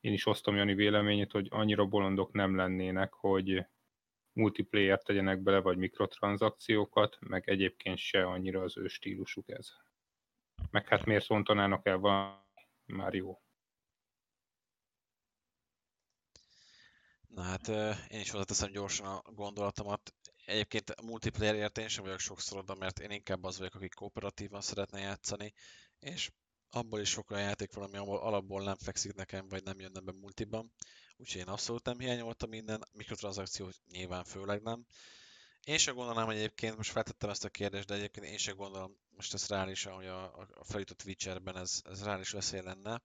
[0.00, 3.66] én is osztom Jani véleményét, hogy annyira bolondok nem lennének, hogy
[4.32, 9.68] multiplayer tegyenek bele, vagy mikrotranszakciókat, meg egyébként se annyira az ő stílusuk ez.
[10.70, 12.46] Meg hát miért szontanának el van
[12.86, 13.40] már jó.
[17.28, 17.68] Na hát
[18.08, 20.14] én is hozzáteszem gyorsan a gondolatomat.
[20.44, 24.60] Egyébként a multiplayerért én sem vagyok sokszor oda, mert én inkább az vagyok, aki kooperatívan
[24.60, 25.52] szeretne játszani,
[25.98, 26.30] és
[26.70, 30.12] abból is sok olyan játék van, ami alapból nem fekszik nekem, vagy nem jönne be
[30.12, 30.72] multiban.
[31.16, 34.86] Úgyhogy én abszolút nem hiányoltam minden, mikrotranszakció nyilván főleg nem.
[35.64, 39.34] Én sem gondolnám, egyébként, most feltettem ezt a kérdést, de egyébként én sem gondolom, most
[39.34, 43.02] ez reálisan, hogy a, a feljutott Witcherben ez, ez reális veszély lenne.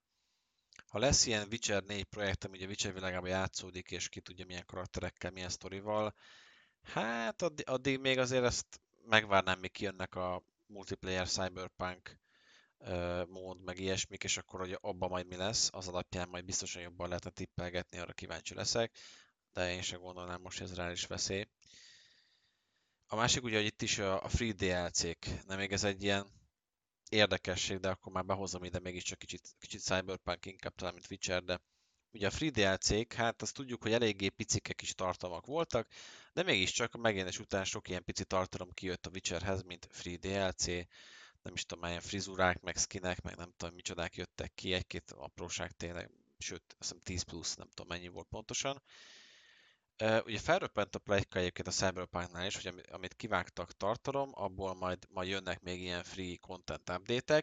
[0.88, 4.66] Ha lesz ilyen Witcher 4 projekt, ami ugye Witcher világában játszódik, és ki tudja milyen
[4.66, 6.14] karakterekkel, milyen sztorival,
[6.84, 12.22] hát addig, addig még azért ezt megvárnám, míg kijönnek a multiplayer Cyberpunk
[13.28, 17.08] mód, meg ilyesmik, és akkor hogy abban majd mi lesz, az alapján majd biztosan jobban
[17.08, 18.98] lehetne tippelgetni, arra kíváncsi leszek,
[19.54, 21.48] de én sem gondolnám most, ez is veszély.
[23.08, 26.28] A másik ugye, hogy itt is a free DLC-k, nem még ez egy ilyen
[27.10, 31.62] érdekesség, de akkor már behozom ide mégiscsak kicsit, kicsit Cyberpunk inkább talán, mint Witcher, de
[32.12, 35.88] ugye a free DLC-k, hát azt tudjuk, hogy eléggé picikek is tartalmak voltak,
[36.34, 40.66] de mégiscsak a megjelenés után sok ilyen pici tartalom kijött a Witcherhez, mint free DLC,
[41.44, 45.72] nem is tudom, milyen frizurák, meg skinek, meg nem tudom, micsodák jöttek ki, egy-két apróság
[45.72, 48.82] tényleg, sőt, azt hiszem 10 plusz, nem tudom mennyi volt pontosan.
[50.04, 55.08] Uh, ugye felröppent a plegyka egyébként a Cyberpunknál is, hogy amit kivágtak tartalom, abból majd,
[55.10, 57.42] majd jönnek még ilyen free content update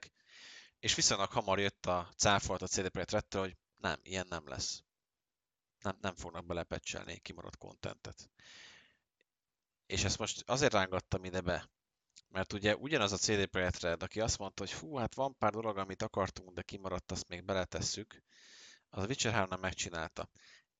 [0.80, 4.82] és viszonylag hamar jött a cáfolt a CD Projekt Redtől, hogy nem, ilyen nem lesz.
[5.80, 8.30] Nem, nem fognak belepecselni kimaradt contentet.
[9.86, 11.70] És ezt most azért rángattam ide be,
[12.30, 15.52] mert ugye ugyanaz a CD Projekt Red, aki azt mondta, hogy hú, hát van pár
[15.52, 18.22] dolog, amit akartunk, de kimaradt, azt még beletesszük,
[18.90, 20.28] az a Witcher 3 nem megcsinálta.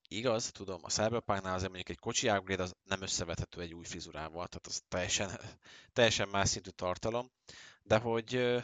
[0.09, 4.47] Igaz, tudom, a Cyberpunknál azért mondjuk egy kocsi upgrade az nem összevethető egy új frizurával,
[4.47, 5.31] tehát az teljesen,
[5.93, 7.31] teljesen más szintű tartalom,
[7.83, 8.61] de hogy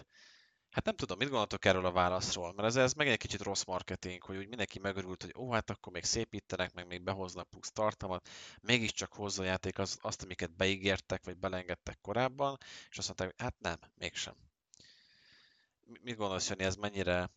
[0.77, 3.65] Hát nem tudom, mit gondoltok erről a válaszról, mert ez, ez meg egy kicsit rossz
[3.65, 7.71] marketing, hogy úgy mindenki megörült, hogy ó, hát akkor még szépítenek, meg még behoznak plusz
[7.71, 8.29] tartalmat,
[8.61, 12.59] mégiscsak hozza a játék az, azt, amiket beígértek, vagy belengedtek korábban,
[12.91, 14.35] és azt mondták, hogy hát nem, mégsem.
[16.01, 17.31] Mit gondolsz, Jani, ez mennyire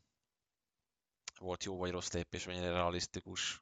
[1.37, 3.61] volt jó vagy rossz lépés, mennyire realisztikus?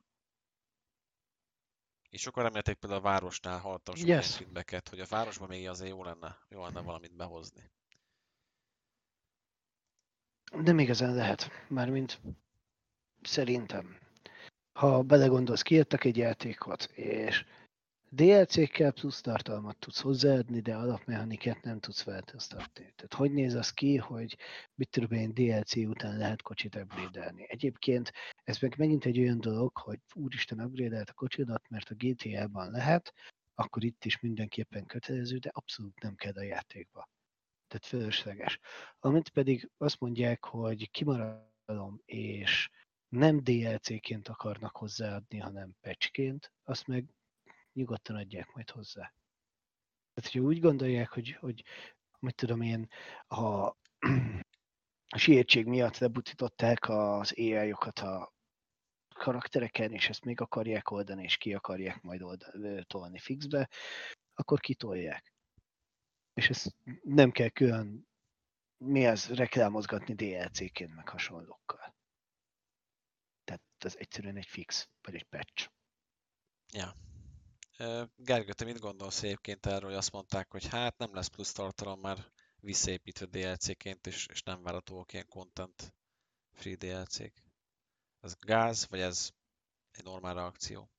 [2.09, 4.35] És sokan remélték például a városnál, hallottam sok yes.
[4.35, 7.71] feedbacket, hogy a városban még azért jó lenne, jó lenne valamit behozni.
[10.55, 12.21] Nem igazán lehet, mármint
[13.21, 13.97] szerintem.
[14.73, 17.45] Ha belegondolsz, kiadtak egy játékot, és
[18.09, 22.93] DLC-kkel plusz tartalmat tudsz hozzáadni, de alapmechanikát nem tudsz változtatni.
[22.95, 24.37] Tehát hogy néz az ki, hogy
[24.75, 29.77] mit tudom én DLC után lehet kocsit upgrade Egyébként ez meg megint egy olyan dolog,
[29.77, 33.13] hogy úristen upgrade a kocsidat, mert a GTA-ban lehet,
[33.55, 37.09] akkor itt is mindenképpen kötelező, de abszolút nem kell a játékba
[37.67, 38.59] tehát fölösleges.
[38.99, 42.69] Amit pedig azt mondják, hogy kimaradom, és
[43.09, 47.05] nem DLC-ként akarnak hozzáadni, hanem patchként, azt meg
[47.73, 49.13] nyugodtan adják majd hozzá.
[50.13, 51.63] Tehát, hogy úgy gondolják, hogy, hogy
[52.19, 52.87] mit tudom én,
[53.27, 53.77] a, a
[55.17, 58.33] sietség miatt lebutították az AI-okat a
[59.15, 63.69] karaktereken, és ezt még akarják oldani, és ki akarják majd oldani, tolni fixbe,
[64.33, 65.36] akkor kitolják
[66.37, 68.07] és ezt nem kell külön
[68.77, 71.95] mi az reklámozgatni DLC-ként, meg hasonlókkal.
[73.43, 75.69] Tehát ez egyszerűen egy fix, vagy egy patch.
[76.73, 76.95] Ja.
[78.15, 81.99] Gergő, te mit gondolsz egyébként erről, hogy azt mondták, hogy hát nem lesz plusz tartalom
[81.99, 82.17] már
[82.59, 85.93] visszaépítve DLC-ként, és, és nem várhatóak ilyen content
[86.51, 87.43] free DLC-k?
[88.19, 89.31] Ez gáz, vagy ez
[89.91, 90.91] egy normál reakció?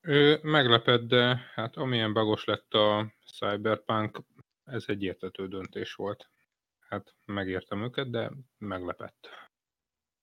[0.00, 4.22] Ő meglepett, de hát amilyen bagos lett a Cyberpunk,
[4.64, 6.30] ez egy értető döntés volt.
[6.78, 9.28] Hát megértem őket, de meglepett.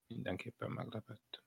[0.06, 1.42] Mindenképpen meglepett.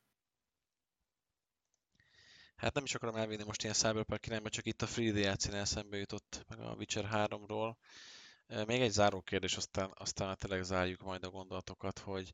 [2.55, 5.97] Hát nem is akarom elvinni most ilyen Cyberpunk irányba, csak itt a Free DLC-nél eszembe
[5.97, 7.75] jutott, meg a Witcher 3-ról.
[8.47, 12.33] Még egy záró kérdés, aztán, aztán tényleg zárjuk majd a gondolatokat, hogy,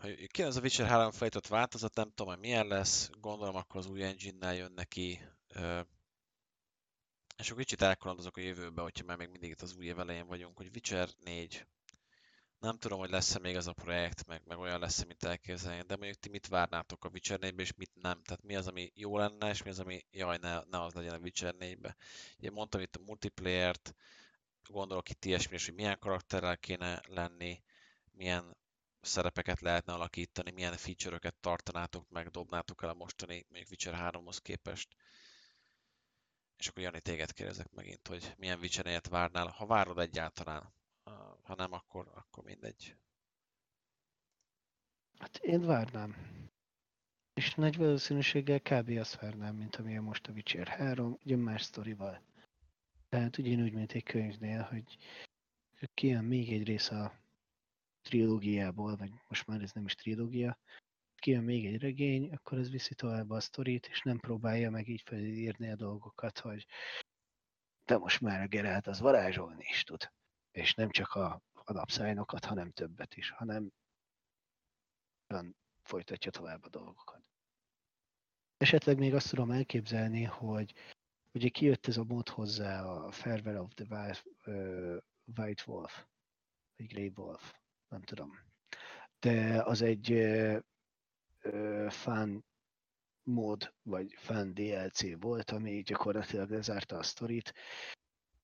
[0.00, 3.76] hogy ki az a Witcher 3 felejtett változat, nem tudom, hogy milyen lesz, gondolom akkor
[3.76, 5.20] az új engine-nel jön neki,
[7.42, 10.26] és akkor kicsit elkalandozok a jövőbe, hogyha már még mindig itt az új év elején
[10.26, 11.66] vagyunk, hogy Witcher 4.
[12.58, 15.96] Nem tudom, hogy lesz-e még ez a projekt, meg, meg olyan lesz-e, mint elképzelni, de
[15.96, 18.22] mondjuk ti mit várnátok a Witcher 4 és mit nem?
[18.22, 21.14] Tehát mi az, ami jó lenne, és mi az, ami jaj, ne, ne az legyen
[21.14, 21.96] a Witcher 4-be.
[22.38, 23.94] Ugye mondtam itt a multiplayer-t,
[24.68, 27.62] gondolok itt ilyesmi, és hogy milyen karakterrel kéne lenni,
[28.12, 28.56] milyen
[29.00, 34.88] szerepeket lehetne alakítani, milyen feature-öket tartanátok meg, dobnátok el a mostani, mondjuk Witcher 3-hoz képest
[36.62, 40.72] És akkor Jani, téged kérdezek megint, hogy milyen vicsenéjét várnál, ha várod egyáltalán.
[41.42, 42.96] Ha nem, akkor, akkor mindegy.
[45.18, 46.16] Hát én várnám.
[47.34, 48.88] És nagy valószínűséggel kb.
[48.88, 52.22] azt várnám, mint amilyen most a Witcher 3, ugye más sztorival.
[53.08, 54.98] Tehát ugyanúgy, mint egy könyvnél, hogy
[55.94, 57.20] kijön még egy rész a
[58.02, 60.58] trilógiából, vagy most már ez nem is trilógia,
[61.22, 65.02] kijön még egy regény, akkor ez viszi tovább a sztorit, és nem próbálja meg így
[65.02, 66.66] felírni a dolgokat, hogy
[67.84, 70.12] de most már a Geralt az varázsolni is tud.
[70.50, 73.72] És nem csak a alapszájnokat, hanem többet is, hanem
[75.82, 77.30] folytatja tovább a dolgokat.
[78.56, 80.74] Esetleg még azt tudom elképzelni, hogy
[81.32, 84.20] ugye kijött ez a mód hozzá a Farewell of the
[85.36, 86.06] White Wolf,
[86.76, 87.54] vagy Grey Wolf,
[87.88, 88.30] nem tudom.
[89.18, 90.10] De az egy
[91.88, 92.44] fan
[93.22, 97.54] mód, vagy fan DLC volt, ami gyakorlatilag lezárta a sztorit.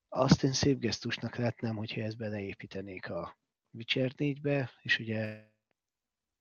[0.09, 3.39] Azt én szép gesztusnak látnám, hogyha ezt beleépítenék a
[3.71, 5.51] Witcher 4-be, és ugye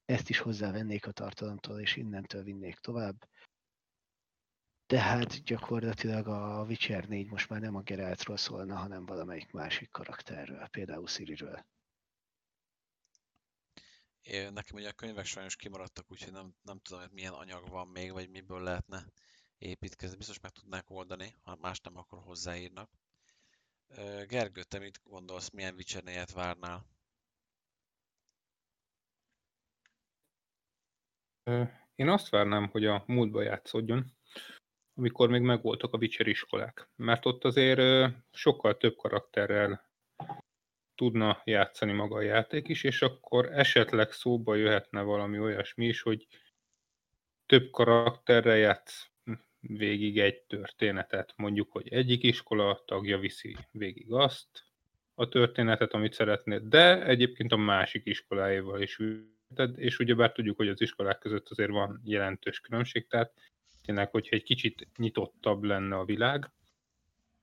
[0.05, 3.30] ezt is hozzávennék a tartalomtól, és innentől vinnék tovább.
[4.86, 10.68] Tehát gyakorlatilag a Witcher 4 most már nem a Geraltról szólna, hanem valamelyik másik karakterről,
[10.68, 11.66] például Siriről.
[14.28, 17.88] Én, nekem ugye a könyvek sajnos kimaradtak, úgyhogy nem, nem tudom, hogy milyen anyag van
[17.88, 19.05] még, vagy miből lehetne
[19.57, 20.17] építkezni.
[20.17, 22.89] Biztos meg tudnák oldani, ha más nem, akkor hozzáírnak.
[24.28, 26.86] Gergő, te mit gondolsz, milyen Witcher várnál?
[31.95, 34.17] Én azt várnám, hogy a múltba játszódjon,
[34.93, 36.89] amikor még megvoltak a Witcher iskolák.
[36.95, 39.86] Mert ott azért sokkal több karakterrel
[40.98, 46.28] tudna játszani maga a játék is, és akkor esetleg szóba jöhetne valami olyasmi is, hogy
[47.45, 49.10] több karakterrel játsz
[49.60, 51.34] végig egy történetet.
[51.36, 54.66] Mondjuk, hogy egyik iskola tagja viszi végig azt
[55.16, 59.00] a történetet, amit szeretnéd, de egyébként a másik iskolájával is
[59.76, 63.34] és ugyebár tudjuk, hogy az iskolák között azért van jelentős különbség, tehát
[63.86, 66.52] tényleg, hogyha egy kicsit nyitottabb lenne a világ,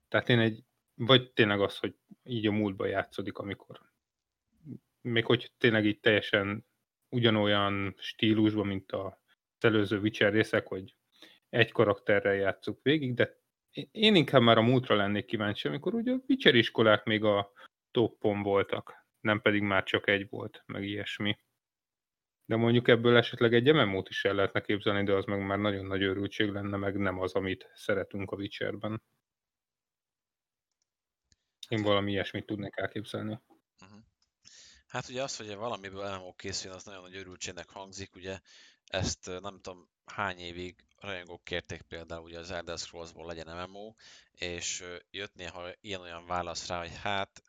[0.08, 0.62] tehát én egy,
[0.94, 3.80] vagy tényleg az, hogy így a múltba játszódik, amikor
[5.00, 6.66] még hogy tényleg így teljesen
[7.08, 9.22] ugyanolyan stílusban, mint a
[9.58, 10.94] előző Witcher részek, hogy
[11.48, 13.42] egy karakterrel játszuk végig, de
[13.90, 17.52] én inkább már a múltra lennék kíváncsi, amikor ugye a Witcher iskolák még a
[17.90, 21.38] toppon voltak, nem pedig már csak egy volt, meg ilyesmi.
[22.44, 25.84] De mondjuk ebből esetleg egy MMO-t is el lehetne képzelni, de az meg már nagyon
[25.84, 29.02] nagy örültség lenne, meg nem az, amit szeretünk a Witcherben.
[31.68, 33.40] Én valami ilyesmit tudnék elképzelni.
[33.80, 33.98] Uh-huh.
[34.86, 38.40] Hát ugye az, hogy valamiből MMO készül, az nagyon nagy örültségnek hangzik, ugye
[38.86, 43.94] ezt nem tudom hány évig rajongók kérték például ugye az Elder Scrolls-ból legyen MMO,
[44.30, 47.42] és jött néha ilyen-olyan válasz rá, hogy hát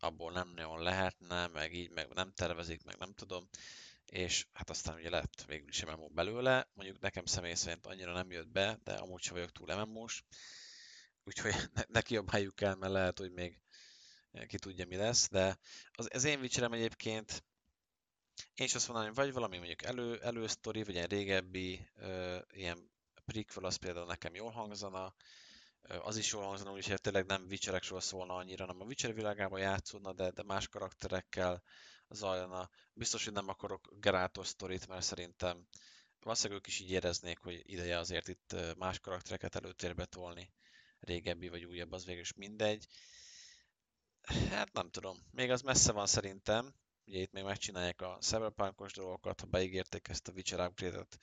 [0.00, 3.48] abból nem nagyon lehetne, meg így, meg nem tervezik, meg nem tudom
[4.10, 8.30] és hát aztán ugye lett végül is MMO belőle, mondjuk nekem személy szerint annyira nem
[8.30, 10.22] jött be, de amúgy sem vagyok túl MMO-s,
[11.24, 13.60] úgyhogy ne, ne kiabáljuk el, mert lehet, hogy még
[14.46, 15.58] ki tudja mi lesz, de
[15.92, 17.44] az, az én vicserem egyébként
[18.54, 22.90] én is azt mondanám, hogy vagy valami mondjuk elő, elősztori, vagy egy régebbi uh, ilyen
[23.24, 25.14] prequel, az például nekem jól hangzana,
[25.88, 29.60] uh, az is jól hangzana, úgyhogy tényleg nem Witcherekről szólna annyira, hanem a Witcher világában
[29.60, 31.62] játszódna, de, de más karakterekkel,
[32.10, 32.70] zajlana.
[32.92, 35.66] Biztos, hogy nem akarok Gerátos sztorit, mert szerintem
[36.20, 40.52] valószínűleg ők is így éreznék, hogy ideje azért itt más karaktereket előtérbe tolni.
[41.00, 42.86] Régebbi vagy újabb, az végül is mindegy.
[44.50, 45.18] Hát nem tudom.
[45.30, 46.74] Még az messze van szerintem.
[47.04, 51.18] Ugye itt még megcsinálják a cyberpunkos dolgokat, ha beígérték ezt a Witcher upgrade-et,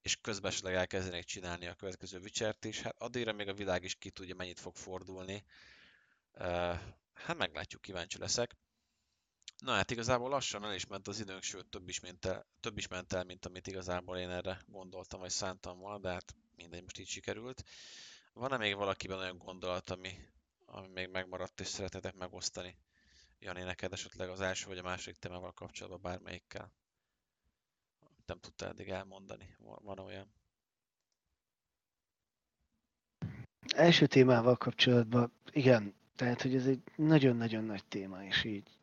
[0.00, 3.94] és közben esetleg elkezdenék csinálni a következő Witcher-t is, hát addigra még a világ is
[3.94, 5.44] ki tudja, mennyit fog fordulni.
[7.12, 8.56] Hát meglátjuk, kíváncsi leszek.
[9.58, 12.78] Na hát igazából lassan el is ment az időnk, sőt több is, ment el, több
[12.78, 16.82] is ment el, mint amit igazából én erre gondoltam, vagy szántam volna, de hát mindegy,
[16.82, 17.62] most így sikerült.
[18.32, 20.10] Van-e még valakiben olyan gondolat, ami,
[20.66, 22.76] ami még megmaradt és szeretnétek megosztani?
[23.38, 26.72] Jani, neked esetleg az első vagy a második témával kapcsolatban bármelyikkel?
[28.26, 29.56] Nem tudtál eddig elmondani.
[29.58, 30.32] Van olyan?
[33.74, 38.80] Első témával kapcsolatban, igen, tehát, hogy ez egy nagyon-nagyon nagy téma, és így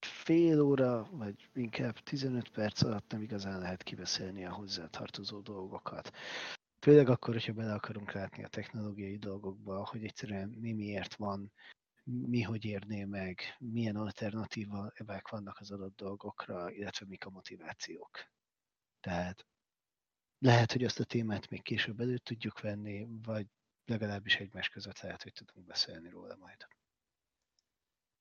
[0.00, 6.12] fél óra, vagy inkább 15 perc alatt nem igazán lehet kibeszélni a hozzá tartozó dolgokat.
[6.84, 11.52] Főleg akkor, hogyha bele akarunk látni a technológiai dolgokba, hogy egyszerűen mi miért van,
[12.04, 18.30] mi hogy érné meg, milyen alternatívák vannak az adott dolgokra, illetve mik a motivációk.
[19.00, 19.46] Tehát
[20.38, 23.46] lehet, hogy azt a témát még később elő tudjuk venni, vagy
[23.84, 26.66] legalábbis egymás között lehet, hogy tudunk beszélni róla majd.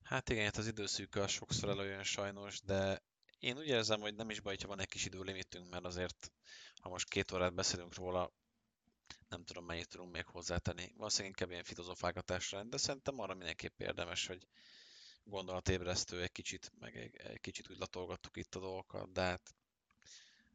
[0.03, 3.03] Hát igen, hát az időszűke sokszor előjön sajnos, de
[3.39, 6.31] én úgy érzem, hogy nem is baj, ha van egy kis időlimitünk, mert azért,
[6.81, 8.31] ha most két órát beszélünk róla,
[9.27, 10.91] nem tudom mennyit tudunk még hozzátenni.
[10.95, 14.47] Valószínűleg inkább ilyen filozofálgatásra, de szerintem arra mindenképp érdemes, hogy
[15.23, 19.55] gondolatébresztő egy kicsit, meg egy, egy kicsit úgy latolgattuk itt a dolgokat, de hát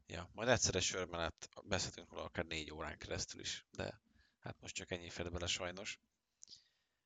[0.05, 4.01] ja, majd egyszerre sör mellett beszéltünk róla akár négy órán keresztül is, de
[4.39, 5.99] hát most csak ennyi fér bele sajnos.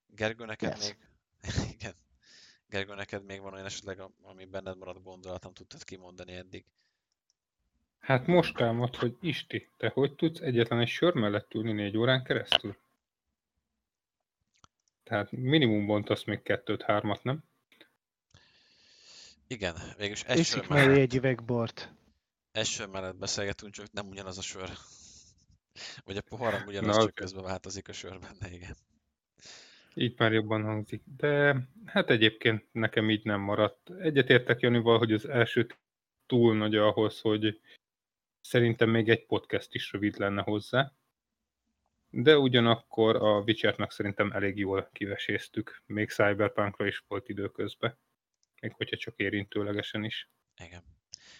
[0.07, 0.87] Gergő, neked Yes.
[0.87, 0.97] még...
[1.73, 1.95] Igen.
[2.67, 6.65] Gergő, neked még van olyan esetleg, ami benned maradt gondolat, nem tudtad kimondani eddig?
[8.03, 12.23] Hát most támad, hogy Isti, te hogy tudsz egyetlen egy sör mellett ülni négy órán
[12.23, 12.77] keresztül?
[15.03, 17.43] Tehát minimum bontasz még kettőt, hármat, nem?
[19.47, 21.93] Igen, végülis egy sör Iszik mellé mellett, egy üveg bort.
[22.51, 24.69] egy sör mellett beszélgetünk, csak nem ugyanaz a sör.
[26.05, 28.75] Vagy a poharam ugyanaz, Na, csak közben változik a sör benne, igen.
[29.93, 31.01] Így már jobban hangzik.
[31.17, 33.89] De hát egyébként nekem így nem maradt.
[33.89, 35.67] Egyetértek Janival, hogy az első
[36.25, 37.61] túl nagy ahhoz, hogy
[38.43, 40.91] szerintem még egy podcast is rövid lenne hozzá.
[42.09, 45.81] De ugyanakkor a Witchernek szerintem elég jól kiveséztük.
[45.85, 47.97] Még Cyberpunkra is volt időközben.
[48.61, 50.29] Még hogyha csak érintőlegesen is.
[50.55, 50.83] Igen.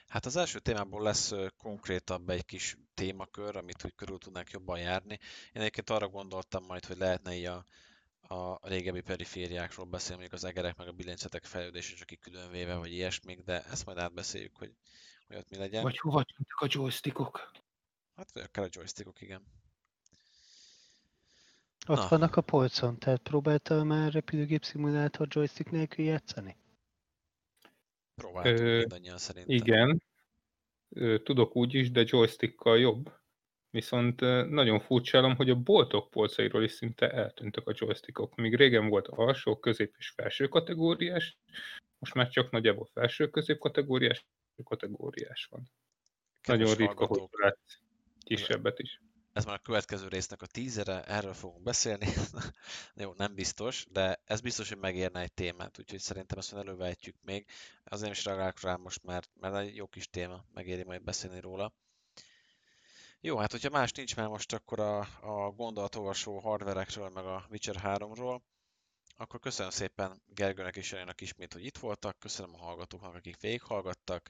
[0.08, 5.20] Hát az első témából lesz konkrétabb egy kis témakör, amit úgy körül tudnánk jobban járni.
[5.54, 7.66] Én egyébként arra gondoltam majd, hogy lehetne így a,
[8.22, 12.92] a régebbi perifériákról beszélni, mondjuk az egerek meg a bilincetek fejlődése csak így különvéve, vagy
[12.92, 14.72] ilyesmik, de ezt majd átbeszéljük, hogy,
[15.28, 15.84] hogy ott mi legyen.
[15.84, 17.52] Vagy hova tűntek a joystickok?
[18.16, 19.42] Hát akár a joystickok, igen.
[21.88, 22.08] Ott Na.
[22.08, 26.58] vannak a polcon, tehát próbáltál már repülőgép szimulátor joystick nélkül játszani?
[28.16, 29.56] Próbáltunk Ö, mindannyian szerintem.
[29.56, 30.04] Igen,
[30.90, 33.22] Ö, tudok úgy is, de joystickkal jobb.
[33.70, 34.20] Viszont
[34.50, 38.36] nagyon furcsálom, hogy a boltok polcairól is szinte eltűntek a joystickok.
[38.36, 41.38] Míg régen volt alsó, közép és felső kategóriás,
[41.98, 44.26] most már csak nagyjából felső közép kategóriás,
[44.64, 45.72] kategóriás van.
[46.42, 47.84] Kedves nagyon ritka, hogy hallgatók, látsz
[48.24, 49.02] kisebbet is.
[49.34, 52.08] ez már a következő résznek a tízere, erről fogunk beszélni.
[52.96, 57.46] Jó, nem biztos, de ez biztos, hogy megérne egy témát, úgyhogy szerintem ezt elővehetjük még.
[57.84, 61.74] Azért is reagálok rá most, mert, mert egy jó kis téma, megéri majd beszélni róla.
[63.20, 67.76] Jó, hát hogyha más nincs már most akkor a, a gondolatolvasó hardverekről, meg a Witcher
[67.84, 68.40] 3-ról,
[69.16, 74.30] akkor köszönöm szépen Gergőnek és Janinak ismét, hogy itt voltak, köszönöm a hallgatóknak, akik végighallgattak.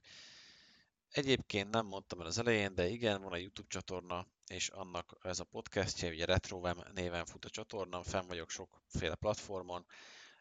[1.09, 5.39] Egyébként nem mondtam el az elején, de igen, van a YouTube csatorna, és annak ez
[5.39, 9.85] a podcastje, ugye RetroVem néven fut a csatorna, fenn vagyok sokféle platformon,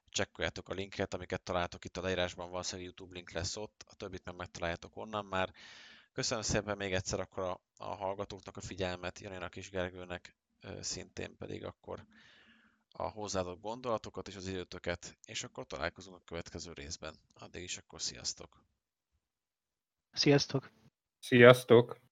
[0.09, 4.25] csekkoljátok a linket, amiket találtok itt a leírásban, valószínűleg YouTube link lesz ott, a többit
[4.25, 5.53] meg megtaláljátok onnan már.
[6.13, 10.37] Köszönöm szépen még egyszer akkor a, a hallgatóknak a figyelmet, Janinak és Gergőnek
[10.81, 12.07] szintén pedig akkor
[12.93, 17.15] a hozzáadott gondolatokat és az időtöket, és akkor találkozunk a következő részben.
[17.35, 18.65] Addig is akkor sziasztok!
[20.13, 20.71] Sziasztok!
[21.19, 22.12] Sziasztok!